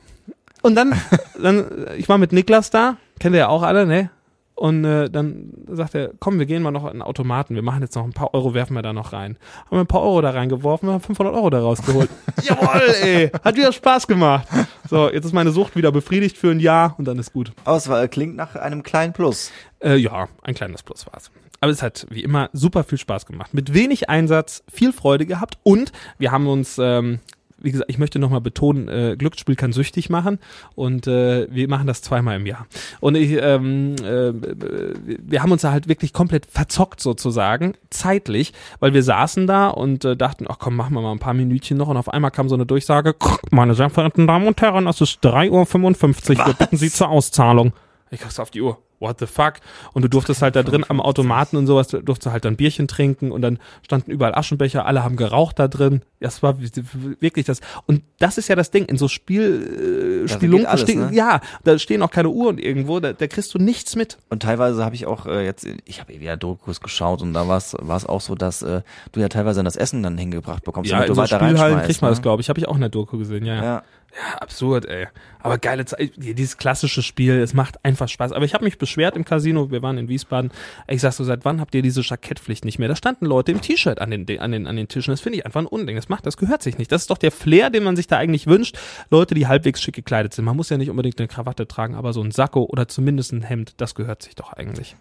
Und 0.61 0.75
dann, 0.75 0.93
dann, 1.41 1.85
äh, 1.87 1.95
ich 1.97 2.07
war 2.09 2.17
mit 2.17 2.31
Niklas 2.33 2.69
da, 2.71 2.97
kennt 3.19 3.35
ihr 3.35 3.39
ja 3.39 3.47
auch 3.49 3.61
alle, 3.63 3.85
ne? 3.85 4.09
Und 4.55 4.85
äh, 4.85 5.09
dann 5.09 5.51
sagt 5.67 5.95
er, 5.95 6.11
komm, 6.19 6.39
wir 6.39 6.45
gehen 6.45 6.63
mal 6.63 6.71
noch 6.71 6.85
in 6.85 6.93
den 6.93 7.01
Automaten, 7.01 7.55
wir 7.55 7.61
machen 7.61 7.81
jetzt 7.81 7.95
noch 7.95 8.05
ein 8.05 8.13
paar 8.13 8.33
Euro, 8.33 8.53
werfen 8.53 8.73
wir 8.73 8.81
da 8.81 8.93
noch 8.93 9.11
rein. 9.11 9.37
Haben 9.65 9.77
wir 9.77 9.79
ein 9.81 9.87
paar 9.87 10.01
Euro 10.01 10.21
da 10.21 10.29
reingeworfen, 10.29 10.87
wir 10.87 10.93
haben 10.93 11.01
500 11.01 11.35
Euro 11.35 11.49
da 11.49 11.59
rausgeholt. 11.59 12.09
Jawohl, 12.41 12.95
ey, 13.01 13.31
hat 13.43 13.55
wieder 13.57 13.73
Spaß 13.73 14.07
gemacht. 14.07 14.47
So, 14.89 15.11
jetzt 15.11 15.25
ist 15.25 15.33
meine 15.33 15.51
Sucht 15.51 15.75
wieder 15.75 15.91
befriedigt 15.91 16.37
für 16.37 16.51
ein 16.51 16.61
Jahr 16.61 16.95
und 16.97 17.05
dann 17.05 17.19
ist 17.19 17.33
gut. 17.33 17.51
War, 17.65 18.07
klingt 18.07 18.37
nach 18.37 18.55
einem 18.55 18.81
kleinen 18.81 19.11
Plus. 19.11 19.51
Äh, 19.83 19.97
ja, 19.97 20.29
ein 20.41 20.53
kleines 20.55 20.83
Plus 20.83 21.05
war's. 21.05 21.31
Aber 21.59 21.71
es 21.71 21.81
hat 21.81 22.05
wie 22.09 22.23
immer 22.23 22.49
super 22.53 22.83
viel 22.83 22.97
Spaß 22.97 23.25
gemacht. 23.25 23.53
Mit 23.53 23.73
wenig 23.73 24.09
Einsatz, 24.09 24.63
viel 24.71 24.93
Freude 24.93 25.25
gehabt 25.25 25.57
und 25.63 25.91
wir 26.17 26.31
haben 26.31 26.47
uns, 26.47 26.77
ähm, 26.79 27.19
wie 27.65 27.71
gesagt, 27.71 27.89
ich 27.89 27.97
möchte 27.97 28.19
nochmal 28.19 28.41
betonen, 28.41 28.87
äh, 28.87 29.15
Glücksspiel 29.17 29.55
kann 29.55 29.73
süchtig 29.73 30.09
machen 30.09 30.39
und 30.75 31.07
äh, 31.07 31.47
wir 31.49 31.67
machen 31.67 31.87
das 31.87 32.01
zweimal 32.01 32.37
im 32.37 32.45
Jahr. 32.45 32.67
Und 33.01 33.15
ich, 33.15 33.31
ähm, 33.41 33.95
äh, 34.03 34.33
wir 34.33 35.41
haben 35.41 35.51
uns 35.51 35.63
da 35.63 35.71
halt 35.71 35.87
wirklich 35.87 36.13
komplett 36.13 36.45
verzockt 36.45 37.01
sozusagen, 37.01 37.73
zeitlich, 37.89 38.53
weil 38.79 38.93
wir 38.93 39.03
saßen 39.03 39.47
da 39.47 39.67
und 39.67 40.05
äh, 40.05 40.15
dachten, 40.15 40.45
ach 40.47 40.59
komm, 40.59 40.75
machen 40.75 40.93
wir 40.93 41.01
mal 41.01 41.11
ein 41.11 41.19
paar 41.19 41.33
Minütchen 41.33 41.77
noch 41.77 41.87
und 41.87 41.97
auf 41.97 42.09
einmal 42.09 42.31
kam 42.31 42.47
so 42.47 42.55
eine 42.55 42.65
Durchsage, 42.65 43.15
meine 43.51 43.73
sehr 43.73 43.89
verehrten 43.89 44.27
Damen 44.27 44.47
und 44.47 44.61
Herren, 44.61 44.87
es 44.87 45.01
ist 45.01 45.25
3.55 45.25 46.39
Uhr, 46.39 46.45
wir 46.45 46.53
bitten 46.53 46.77
Sie 46.77 46.91
zur 46.91 47.09
Auszahlung. 47.09 47.73
Ich 48.11 48.21
guck's 48.21 48.39
auf 48.39 48.51
die 48.51 48.61
Uhr. 48.61 48.84
What 48.99 49.19
the 49.19 49.25
fuck? 49.25 49.55
Und 49.93 50.03
du 50.03 50.07
durftest 50.07 50.41
halt 50.41 50.55
da 50.55 50.63
drin 50.63 50.85
am 50.87 51.01
Automaten 51.01 51.57
und 51.57 51.67
sowas, 51.67 51.87
du 51.87 52.01
durftest 52.01 52.31
halt 52.31 52.45
dann 52.45 52.55
Bierchen 52.55 52.87
trinken 52.87 53.31
und 53.31 53.41
dann 53.41 53.59
standen 53.83 54.11
überall 54.11 54.35
Aschenbecher, 54.35 54.85
alle 54.85 55.03
haben 55.03 55.15
geraucht 55.15 55.59
da 55.59 55.67
drin. 55.67 56.01
Das 56.19 56.41
war 56.41 56.57
wirklich 56.59 57.45
das. 57.45 57.59
Und 57.85 58.01
das 58.19 58.37
ist 58.37 58.47
ja 58.47 58.55
das 58.55 58.71
Ding, 58.71 58.85
in 58.85 58.97
so 58.97 59.07
Spiel, 59.07 60.23
äh, 60.25 60.27
Spielunken 60.27 60.67
alles, 60.67 60.81
stehen, 60.81 61.07
ne? 61.07 61.13
ja, 61.13 61.41
da 61.63 61.77
stehen 61.77 62.01
auch 62.01 62.11
keine 62.11 62.29
Uhren 62.29 62.57
irgendwo, 62.57 62.99
da, 62.99 63.13
da 63.13 63.27
kriegst 63.27 63.53
du 63.53 63.59
nichts 63.59 63.95
mit. 63.95 64.17
Und 64.29 64.41
teilweise 64.41 64.83
habe 64.83 64.95
ich 64.95 65.05
auch 65.05 65.25
äh, 65.25 65.45
jetzt, 65.45 65.67
ich 65.85 65.99
habe 65.99 66.19
wieder 66.19 66.37
Dokus 66.37 66.81
geschaut 66.81 67.21
und 67.21 67.33
da 67.33 67.47
war 67.47 67.57
es 67.57 67.75
auch 68.05 68.21
so, 68.21 68.35
dass 68.35 68.61
äh, 68.61 68.81
du 69.11 69.19
ja 69.19 69.29
teilweise 69.29 69.59
dann 69.59 69.65
das 69.65 69.75
Essen 69.75 70.03
dann 70.03 70.17
hingebracht 70.17 70.63
bekommst, 70.63 70.89
Ja, 70.89 70.97
damit 70.97 71.09
in 71.09 71.15
du 71.15 71.15
so 71.15 71.21
weiter 71.21 71.45
Spielhallen 71.45 71.81
kriegt 71.81 72.01
man 72.01 72.11
das, 72.11 72.19
ne? 72.19 72.23
glaube 72.23 72.41
ich. 72.41 72.49
Habe 72.49 72.59
ich 72.59 72.67
auch 72.67 72.75
in 72.75 72.81
der 72.81 72.89
Doku 72.89 73.17
gesehen, 73.17 73.45
ja. 73.45 73.63
ja. 73.63 73.83
Ja. 74.15 74.37
Absurd, 74.37 74.85
ey. 74.85 75.07
Aber 75.39 75.57
geile 75.57 75.85
Zeit. 75.85 76.13
Dieses 76.15 76.57
klassische 76.57 77.03
Spiel, 77.03 77.33
es 77.39 77.53
macht 77.53 77.83
einfach 77.83 78.07
Spaß. 78.07 78.31
Aber 78.31 78.45
ich 78.45 78.53
habe 78.53 78.63
mich 78.63 78.77
beschwert 78.77 79.15
im 79.15 79.25
Casino, 79.25 79.71
wir 79.71 79.81
waren 79.81 79.97
in 79.97 80.07
Wiesbaden. 80.07 80.51
Ich 80.87 81.01
sag 81.01 81.11
so, 81.11 81.23
seit 81.23 81.45
wann 81.45 81.59
habt 81.59 81.75
ihr 81.75 81.81
diese 81.81 82.01
Jackettpflicht 82.01 82.65
nicht 82.65 82.79
mehr? 82.79 82.87
Da 82.87 82.95
standen 82.95 83.25
Leute 83.25 83.51
im 83.51 83.61
T-Shirt 83.61 83.99
an 83.99 84.11
den, 84.11 84.39
an, 84.39 84.51
den, 84.51 84.67
an 84.67 84.75
den 84.75 84.87
Tischen. 84.87 85.11
Das 85.11 85.21
finde 85.21 85.39
ich 85.39 85.45
einfach 85.45 85.59
ein 85.59 85.67
Unding. 85.67 85.97
Das 85.97 86.09
macht, 86.09 86.25
das 86.25 86.37
gehört 86.37 86.63
sich 86.63 86.77
nicht. 86.77 86.91
Das 86.91 87.01
ist 87.01 87.09
doch 87.09 87.17
der 87.17 87.31
Flair, 87.31 87.69
den 87.69 87.83
man 87.83 87.95
sich 87.95 88.07
da 88.07 88.17
eigentlich 88.17 88.47
wünscht. 88.47 88.77
Leute, 89.09 89.35
die 89.35 89.47
halbwegs 89.47 89.81
schick 89.81 89.95
gekleidet 89.95 90.33
sind. 90.33 90.45
Man 90.45 90.55
muss 90.55 90.69
ja 90.69 90.77
nicht 90.77 90.89
unbedingt 90.89 91.19
eine 91.19 91.27
Krawatte 91.27 91.67
tragen, 91.67 91.95
aber 91.95 92.13
so 92.13 92.21
ein 92.21 92.31
Sakko 92.31 92.63
oder 92.63 92.87
zumindest 92.87 93.33
ein 93.33 93.41
Hemd, 93.41 93.73
das 93.77 93.95
gehört 93.95 94.23
sich 94.23 94.35
doch 94.35 94.53
eigentlich. 94.53 94.95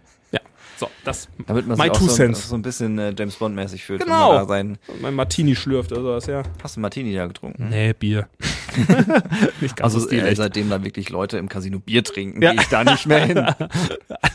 So, 0.85 0.91
das 1.05 1.29
Damit 1.47 1.67
man 1.67 1.79
My 1.79 1.89
two 1.91 2.07
so, 2.09 2.15
cents. 2.15 2.49
so 2.49 2.55
ein 2.55 2.63
bisschen 2.63 2.99
äh, 2.99 3.15
James 3.19 3.37
Bond 3.37 3.55
mäßig 3.55 3.85
fühlt. 3.85 4.01
wenn 4.01 4.07
Genau. 4.09 4.33
man 4.33 4.39
da 4.43 4.47
Sein, 4.47 4.79
mein 5.01 5.15
Martini 5.15 5.55
schlürft 5.57 5.93
oder 5.93 6.03
sowas, 6.03 6.27
ja. 6.27 6.43
hast 6.63 6.77
du 6.77 6.81
Martini 6.81 7.15
da 7.15 7.27
getrunken? 7.27 7.69
Nee, 7.69 7.93
Bier. 7.93 8.29
nicht 9.61 9.77
ganz 9.77 9.95
Also 9.95 10.01
so 10.01 10.09
äh, 10.11 10.35
seitdem 10.35 10.69
da 10.71 10.83
wirklich 10.85 11.09
Leute 11.11 11.39
im 11.39 11.49
Casino 11.49 11.79
Bier 11.79 12.03
trinken, 12.05 12.43
Ja. 12.43 12.53
gehe 12.53 12.61
ich 12.61 12.69
da 12.69 12.85
nicht 12.85 13.07
mehr 13.07 13.25
hin. 13.27 13.47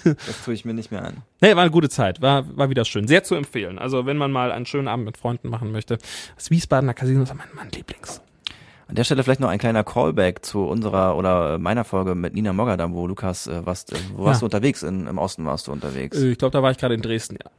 Das 0.03 0.43
tue 0.45 0.53
ich 0.53 0.63
mir 0.63 0.73
nicht 0.73 0.91
mehr 0.91 1.03
an. 1.03 1.17
Nee, 1.41 1.55
war 1.55 1.63
eine 1.63 1.71
gute 1.71 1.89
Zeit, 1.89 2.21
war, 2.21 2.45
war 2.57 2.69
wieder 2.69 2.85
schön. 2.85 3.07
Sehr 3.07 3.23
zu 3.23 3.35
empfehlen. 3.35 3.77
Also, 3.77 4.05
wenn 4.05 4.15
man 4.17 4.31
mal 4.31 4.51
einen 4.51 4.65
schönen 4.65 4.87
Abend 4.87 5.05
mit 5.05 5.17
Freunden 5.17 5.49
machen 5.49 5.71
möchte, 5.73 5.97
das 6.35 6.49
Wiesbadener 6.49 6.93
Casino 6.93 7.23
ist 7.23 7.35
mein, 7.35 7.47
mein 7.53 7.69
Lieblings. 7.69 8.21
An 8.89 8.95
der 8.95 9.03
Stelle 9.03 9.23
vielleicht 9.23 9.39
noch 9.39 9.49
ein 9.49 9.59
kleiner 9.59 9.83
Callback 9.83 10.43
zu 10.43 10.63
unserer 10.65 11.15
oder 11.15 11.59
meiner 11.59 11.83
Folge 11.83 12.15
mit 12.15 12.33
Nina 12.33 12.53
Mogadam, 12.53 12.91
wo 12.95 13.05
Lukas, 13.05 13.45
äh, 13.45 13.63
warst, 13.63 13.93
äh, 13.93 13.97
wo 14.15 14.23
warst 14.25 14.37
Ja. 14.37 14.39
du 14.39 14.45
unterwegs? 14.47 14.81
In, 14.81 15.05
Im 15.05 15.19
Osten 15.19 15.45
warst 15.45 15.67
du 15.67 15.71
unterwegs. 15.71 16.17
Äh, 16.17 16.31
Ich 16.31 16.39
glaube, 16.39 16.53
da 16.53 16.63
war 16.63 16.71
ich 16.71 16.79
gerade 16.79 16.95
in 16.95 17.03
Dresden, 17.03 17.37
ja. 17.43 17.51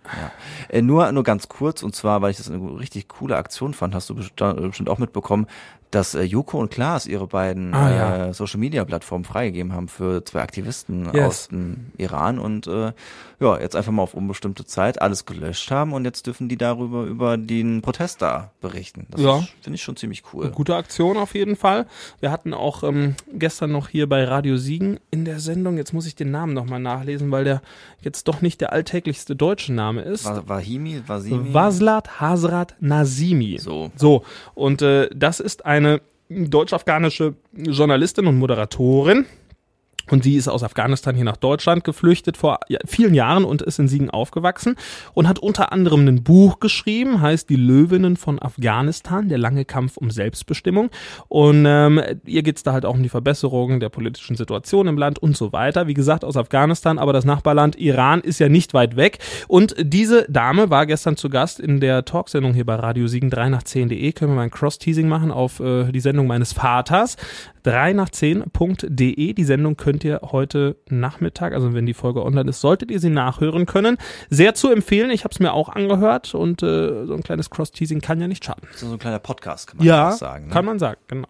Äh, 0.69 0.83
nur, 0.83 1.13
nur 1.13 1.23
ganz 1.23 1.49
kurz, 1.49 1.85
und 1.85 1.95
zwar, 1.95 2.21
weil 2.21 2.33
ich 2.33 2.39
das 2.39 2.51
eine 2.51 2.81
richtig 2.81 3.07
coole 3.07 3.37
Aktion 3.37 3.75
fand, 3.75 3.95
hast 3.95 4.11
du 4.11 4.17
bestimmt 4.17 4.89
auch 4.89 4.99
mitbekommen, 4.99 5.47
dass 5.91 6.15
äh, 6.15 6.23
Joko 6.23 6.59
und 6.59 6.71
Klaas 6.71 7.07
ihre 7.07 7.27
beiden 7.27 7.75
Ah, 7.75 7.91
ja. 7.95 8.27
äh, 8.29 8.33
Social 8.35 8.61
Media 8.61 8.85
Plattformen 8.85 9.25
freigegeben 9.25 9.73
haben 9.73 9.89
für 9.89 10.25
zwei 10.25 10.43
Aktivisten 10.43 11.11
Yes. 11.13 11.25
aus 11.27 11.49
dem 11.49 11.87
Iran 11.99 12.39
und 12.39 12.67
äh, 12.67 12.93
ja, 13.41 13.59
jetzt 13.59 13.75
einfach 13.75 13.91
mal 13.93 14.03
auf 14.03 14.13
unbestimmte 14.15 14.65
Zeit 14.67 15.01
alles 15.01 15.25
gelöscht 15.25 15.71
haben 15.71 15.93
und 15.95 16.05
jetzt 16.05 16.27
dürfen 16.27 16.49
die 16.49 16.59
darüber 16.59 17.05
über 17.05 17.37
den 17.39 17.81
Protest 17.83 18.21
da 18.23 18.51
berichten. 18.61 19.07
Das 19.11 19.21
Ja. 19.21 19.43
finde 19.63 19.77
ich 19.77 19.83
schon 19.83 19.97
ziemlich 19.97 20.23
cool. 20.33 20.51
Gute 20.51 20.77
Aktion 20.77 21.17
auf 21.17 21.35
jeden 21.35 21.57
Fall. 21.57 21.87
Wir 22.21 22.31
hatten 22.31 22.53
auch 22.55 22.83
ähm, 22.85 23.15
gestern 23.33 23.73
noch 23.73 23.89
hier 23.89 24.09
bei 24.09 24.25
Radio 24.25 24.57
Siegen 24.59 25.01
in 25.11 25.25
der 25.25 25.41
Sendung, 25.41 25.77
jetzt 25.79 25.93
muss 25.95 26.07
ich 26.07 26.15
den 26.15 26.31
Namen 26.31 26.53
nochmal 26.53 26.81
nachlesen, 26.81 27.31
weil 27.31 27.45
der 27.45 27.63
jetzt 28.03 28.29
doch 28.29 28.43
nicht 28.43 28.61
der 28.61 28.73
alltäglichste 28.73 29.35
deutsche 29.37 29.73
Name 29.73 30.03
ist. 30.03 30.27
Wa- 30.27 30.43
Wahimi, 30.47 31.03
Wasimi. 31.07 31.53
Waslat 31.55 32.21
Hasrat 32.21 32.75
Nazimi. 32.81 33.59
So. 33.59 33.91
So, 33.97 34.23
und 34.55 34.83
äh, 34.83 35.09
das 35.15 35.41
ist 35.41 35.65
eine 35.81 36.01
deutsch-afghanische 36.29 37.35
Journalistin 37.53 38.27
und 38.27 38.39
Moderatorin. 38.39 39.27
Und 40.11 40.25
die 40.25 40.37
ist 40.37 40.49
aus 40.49 40.63
Afghanistan 40.63 41.15
hier 41.15 41.25
nach 41.25 41.37
Deutschland 41.37 41.85
geflüchtet 41.85 42.37
vor 42.37 42.61
vielen 42.87 43.15
Jahren 43.15 43.45
und 43.45 43.63
ist 43.63 43.79
in 43.79 43.89
Siegen 43.89 44.11
aufgewachsen 44.11 44.77
und 45.15 45.29
hat 45.29 45.39
unter 45.39 45.73
anderem 45.73 46.07
ein 46.07 46.23
Buch 46.23 46.61
geschrieben, 46.61 47.21
heißt 47.21 47.49
Die 47.49 47.57
Löwinnen 47.57 48.17
von 48.17 48.41
Afghanistan, 48.41 49.29
der 49.29 49.39
lange 49.39 49.65
Kampf 49.65 49.97
um 49.97 50.11
Selbstbestimmung. 50.11 50.91
Und 51.29 51.65
ähm, 51.67 52.01
ihr 52.25 52.43
geht's 52.43 52.63
da 52.63 52.73
halt 52.73 52.85
auch 52.85 52.95
um 52.95 53.03
die 53.03 53.09
Verbesserung 53.09 53.81
der 53.81 53.89
politischen 53.89 54.37
Situation 54.37 54.87
im 54.87 54.99
Land 54.99 55.19
und 55.19 55.37
so 55.37 55.53
weiter. 55.53 55.87
Wie 55.87 55.95
gesagt, 55.95 56.25
aus 56.25 56.37
Afghanistan, 56.37 56.99
aber 56.99 57.13
das 57.13 57.25
Nachbarland 57.25 57.77
Iran 57.77 58.21
ist 58.21 58.39
ja 58.39 58.49
nicht 58.49 58.75
weit 58.75 58.97
weg. 58.97 59.19
Und 59.49 59.75
diese 59.79 60.27
Dame 60.29 60.71
war 60.71 60.87
gestern 60.87 61.17
zu 61.17 61.29
Gast 61.29 61.61
in 61.61 61.81
der 61.81 62.05
Talksendung 62.05 62.55
hier 62.55 62.67
bei 62.67 62.75
Radio 62.75 63.07
Siegen 63.07 63.31
3 63.31 63.49
nach 63.49 63.63
10.de. 63.63 64.13
Können 64.13 64.33
wir 64.33 64.37
mal 64.37 64.43
ein 64.43 64.51
Cross-Teasing 64.51 65.09
machen 65.09 65.31
auf 65.31 65.61
äh, 65.61 65.91
die 65.93 66.01
Sendung 66.01 66.27
meines 66.27 66.53
Vaters. 66.53 67.17
3 67.63 67.93
nach 67.93 68.09
10.de. 68.09 69.33
Die 69.35 69.45
Sendung 69.45 69.77
könnt 69.77 70.05
ihr 70.05 70.21
heute 70.23 70.77
Nachmittag, 70.89 71.53
also 71.53 71.75
wenn 71.75 71.87
die 71.87 71.95
Folge 71.95 72.25
online 72.25 72.51
ist, 72.51 72.61
solltet 72.61 72.91
ihr 72.91 73.01
sie 73.01 73.11
nachhören 73.11 73.67
können. 73.67 73.97
Sehr 74.31 74.55
zu 74.55 74.71
empfehlen. 74.71 75.11
Ich 75.11 75.25
habe 75.25 75.33
es 75.33 75.41
mir 75.41 75.53
auch 75.53 75.69
angehört 75.69 76.35
und 76.35 76.63
äh, 76.63 77.07
so 77.07 77.15
ein 77.15 77.23
kleines 77.23 77.51
Cross-Teasing 77.51 78.01
kann 78.01 78.21
ja 78.21 78.29
nicht 78.29 78.45
schaden. 78.45 78.69
So 78.75 78.91
ein 78.93 78.99
kleiner 78.99 79.19
Podcast, 79.19 79.67
kann 79.69 79.79
man 79.79 79.87
Ja, 79.87 80.13
sagen. 80.13 80.47
Ne? 80.47 80.53
kann 80.53 80.65
man 80.65 80.79
sagen, 80.79 81.01
genau. 81.09 81.29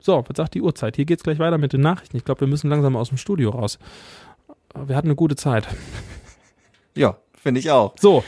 So, 0.00 0.22
was 0.28 0.36
sagt 0.36 0.54
die 0.54 0.60
Uhrzeit? 0.62 0.96
Hier 0.96 1.06
geht's 1.06 1.22
gleich 1.22 1.38
weiter 1.38 1.56
mit 1.58 1.72
den 1.72 1.80
Nachrichten. 1.80 2.16
Ich 2.16 2.24
glaube, 2.24 2.42
wir 2.42 2.48
müssen 2.48 2.68
langsam 2.68 2.94
aus 2.96 3.08
dem 3.08 3.16
Studio 3.18 3.50
raus. 3.50 3.78
Wir 4.86 4.96
hatten 4.96 5.08
eine 5.08 5.16
gute 5.16 5.36
Zeit. 5.36 5.66
Ja, 6.94 7.16
finde 7.34 7.60
ich 7.60 7.70
auch. 7.70 7.94
So, 7.98 8.22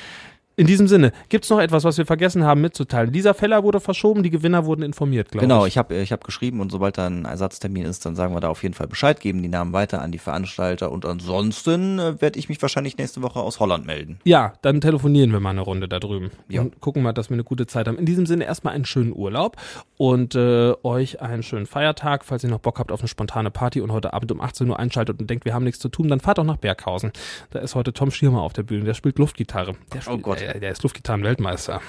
in 0.56 0.66
diesem 0.66 0.88
Sinne, 0.88 1.12
gibt's 1.28 1.50
noch 1.50 1.58
etwas, 1.60 1.84
was 1.84 1.98
wir 1.98 2.06
vergessen 2.06 2.44
haben 2.44 2.60
mitzuteilen? 2.62 3.12
Dieser 3.12 3.34
Feller 3.34 3.62
wurde 3.62 3.78
verschoben, 3.80 4.22
die 4.22 4.30
Gewinner 4.30 4.64
wurden 4.64 4.82
informiert, 4.82 5.30
glaube 5.30 5.46
Genau, 5.46 5.66
ich. 5.66 5.74
ich 5.74 5.78
habe 5.78 5.94
ich 5.96 6.12
hab 6.12 6.24
geschrieben 6.24 6.60
und 6.60 6.72
sobald 6.72 6.96
da 6.98 7.06
ein 7.06 7.24
Ersatztermin 7.26 7.84
ist, 7.84 8.06
dann 8.06 8.16
sagen 8.16 8.34
wir 8.34 8.40
da 8.40 8.48
auf 8.48 8.62
jeden 8.62 8.74
Fall 8.74 8.86
Bescheid, 8.88 9.20
geben 9.20 9.42
die 9.42 9.48
Namen 9.48 9.72
weiter 9.72 10.00
an 10.00 10.12
die 10.12 10.18
Veranstalter 10.18 10.90
und 10.90 11.04
ansonsten 11.04 11.98
äh, 11.98 12.20
werde 12.22 12.38
ich 12.38 12.48
mich 12.48 12.60
wahrscheinlich 12.62 12.96
nächste 12.96 13.22
Woche 13.22 13.40
aus 13.40 13.60
Holland 13.60 13.86
melden. 13.86 14.18
Ja, 14.24 14.54
dann 14.62 14.80
telefonieren 14.80 15.32
wir 15.32 15.40
mal 15.40 15.50
eine 15.50 15.60
Runde 15.60 15.88
da 15.88 15.98
drüben 16.00 16.30
Ja. 16.48 16.62
und 16.62 16.80
gucken 16.80 17.02
mal, 17.02 17.12
dass 17.12 17.28
wir 17.28 17.34
eine 17.34 17.44
gute 17.44 17.66
Zeit 17.66 17.86
haben. 17.86 17.98
In 17.98 18.06
diesem 18.06 18.24
Sinne 18.26 18.44
erstmal 18.44 18.74
einen 18.74 18.86
schönen 18.86 19.12
Urlaub 19.14 19.56
und 19.98 20.34
äh, 20.34 20.72
euch 20.82 21.20
einen 21.20 21.42
schönen 21.42 21.66
Feiertag. 21.66 22.24
Falls 22.24 22.44
ihr 22.44 22.50
noch 22.50 22.60
Bock 22.60 22.78
habt 22.78 22.92
auf 22.92 23.00
eine 23.00 23.08
spontane 23.08 23.50
Party 23.50 23.80
und 23.82 23.92
heute 23.92 24.12
Abend 24.14 24.32
um 24.32 24.40
18 24.40 24.68
Uhr 24.70 24.78
einschaltet 24.78 25.20
und 25.20 25.28
denkt, 25.28 25.44
wir 25.44 25.52
haben 25.54 25.64
nichts 25.64 25.80
zu 25.80 25.88
tun, 25.90 26.08
dann 26.08 26.20
fahrt 26.20 26.38
doch 26.38 26.44
nach 26.44 26.56
Berghausen. 26.56 27.12
Da 27.50 27.58
ist 27.58 27.74
heute 27.74 27.92
Tom 27.92 28.10
Schirmer 28.10 28.40
auf 28.42 28.54
der 28.54 28.62
Bühne, 28.62 28.84
der 28.84 28.94
spielt 28.94 29.18
Luftgitarre. 29.18 29.74
Der 29.92 30.00
spielt, 30.00 30.22
Gott. 30.22 30.45
Äh, 30.46 30.60
der 30.60 30.72
ist 30.72 30.82
Luftgitarren-Weltmeister. 30.82 31.80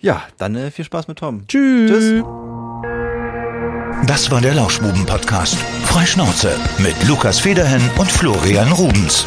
Ja, 0.00 0.22
dann 0.38 0.56
äh, 0.56 0.70
viel 0.70 0.84
Spaß 0.84 1.08
mit 1.08 1.18
Tom. 1.18 1.46
Tschüss. 1.46 1.90
Tschüss. 1.90 2.24
Das 4.06 4.30
war 4.30 4.40
der 4.40 4.54
Lauschbuben-Podcast. 4.54 5.56
Freischnauze 5.84 6.56
mit 6.78 6.96
Lukas 7.06 7.38
Federhen 7.38 7.82
und 7.98 8.10
Florian 8.10 8.72
Rubens. 8.72 9.26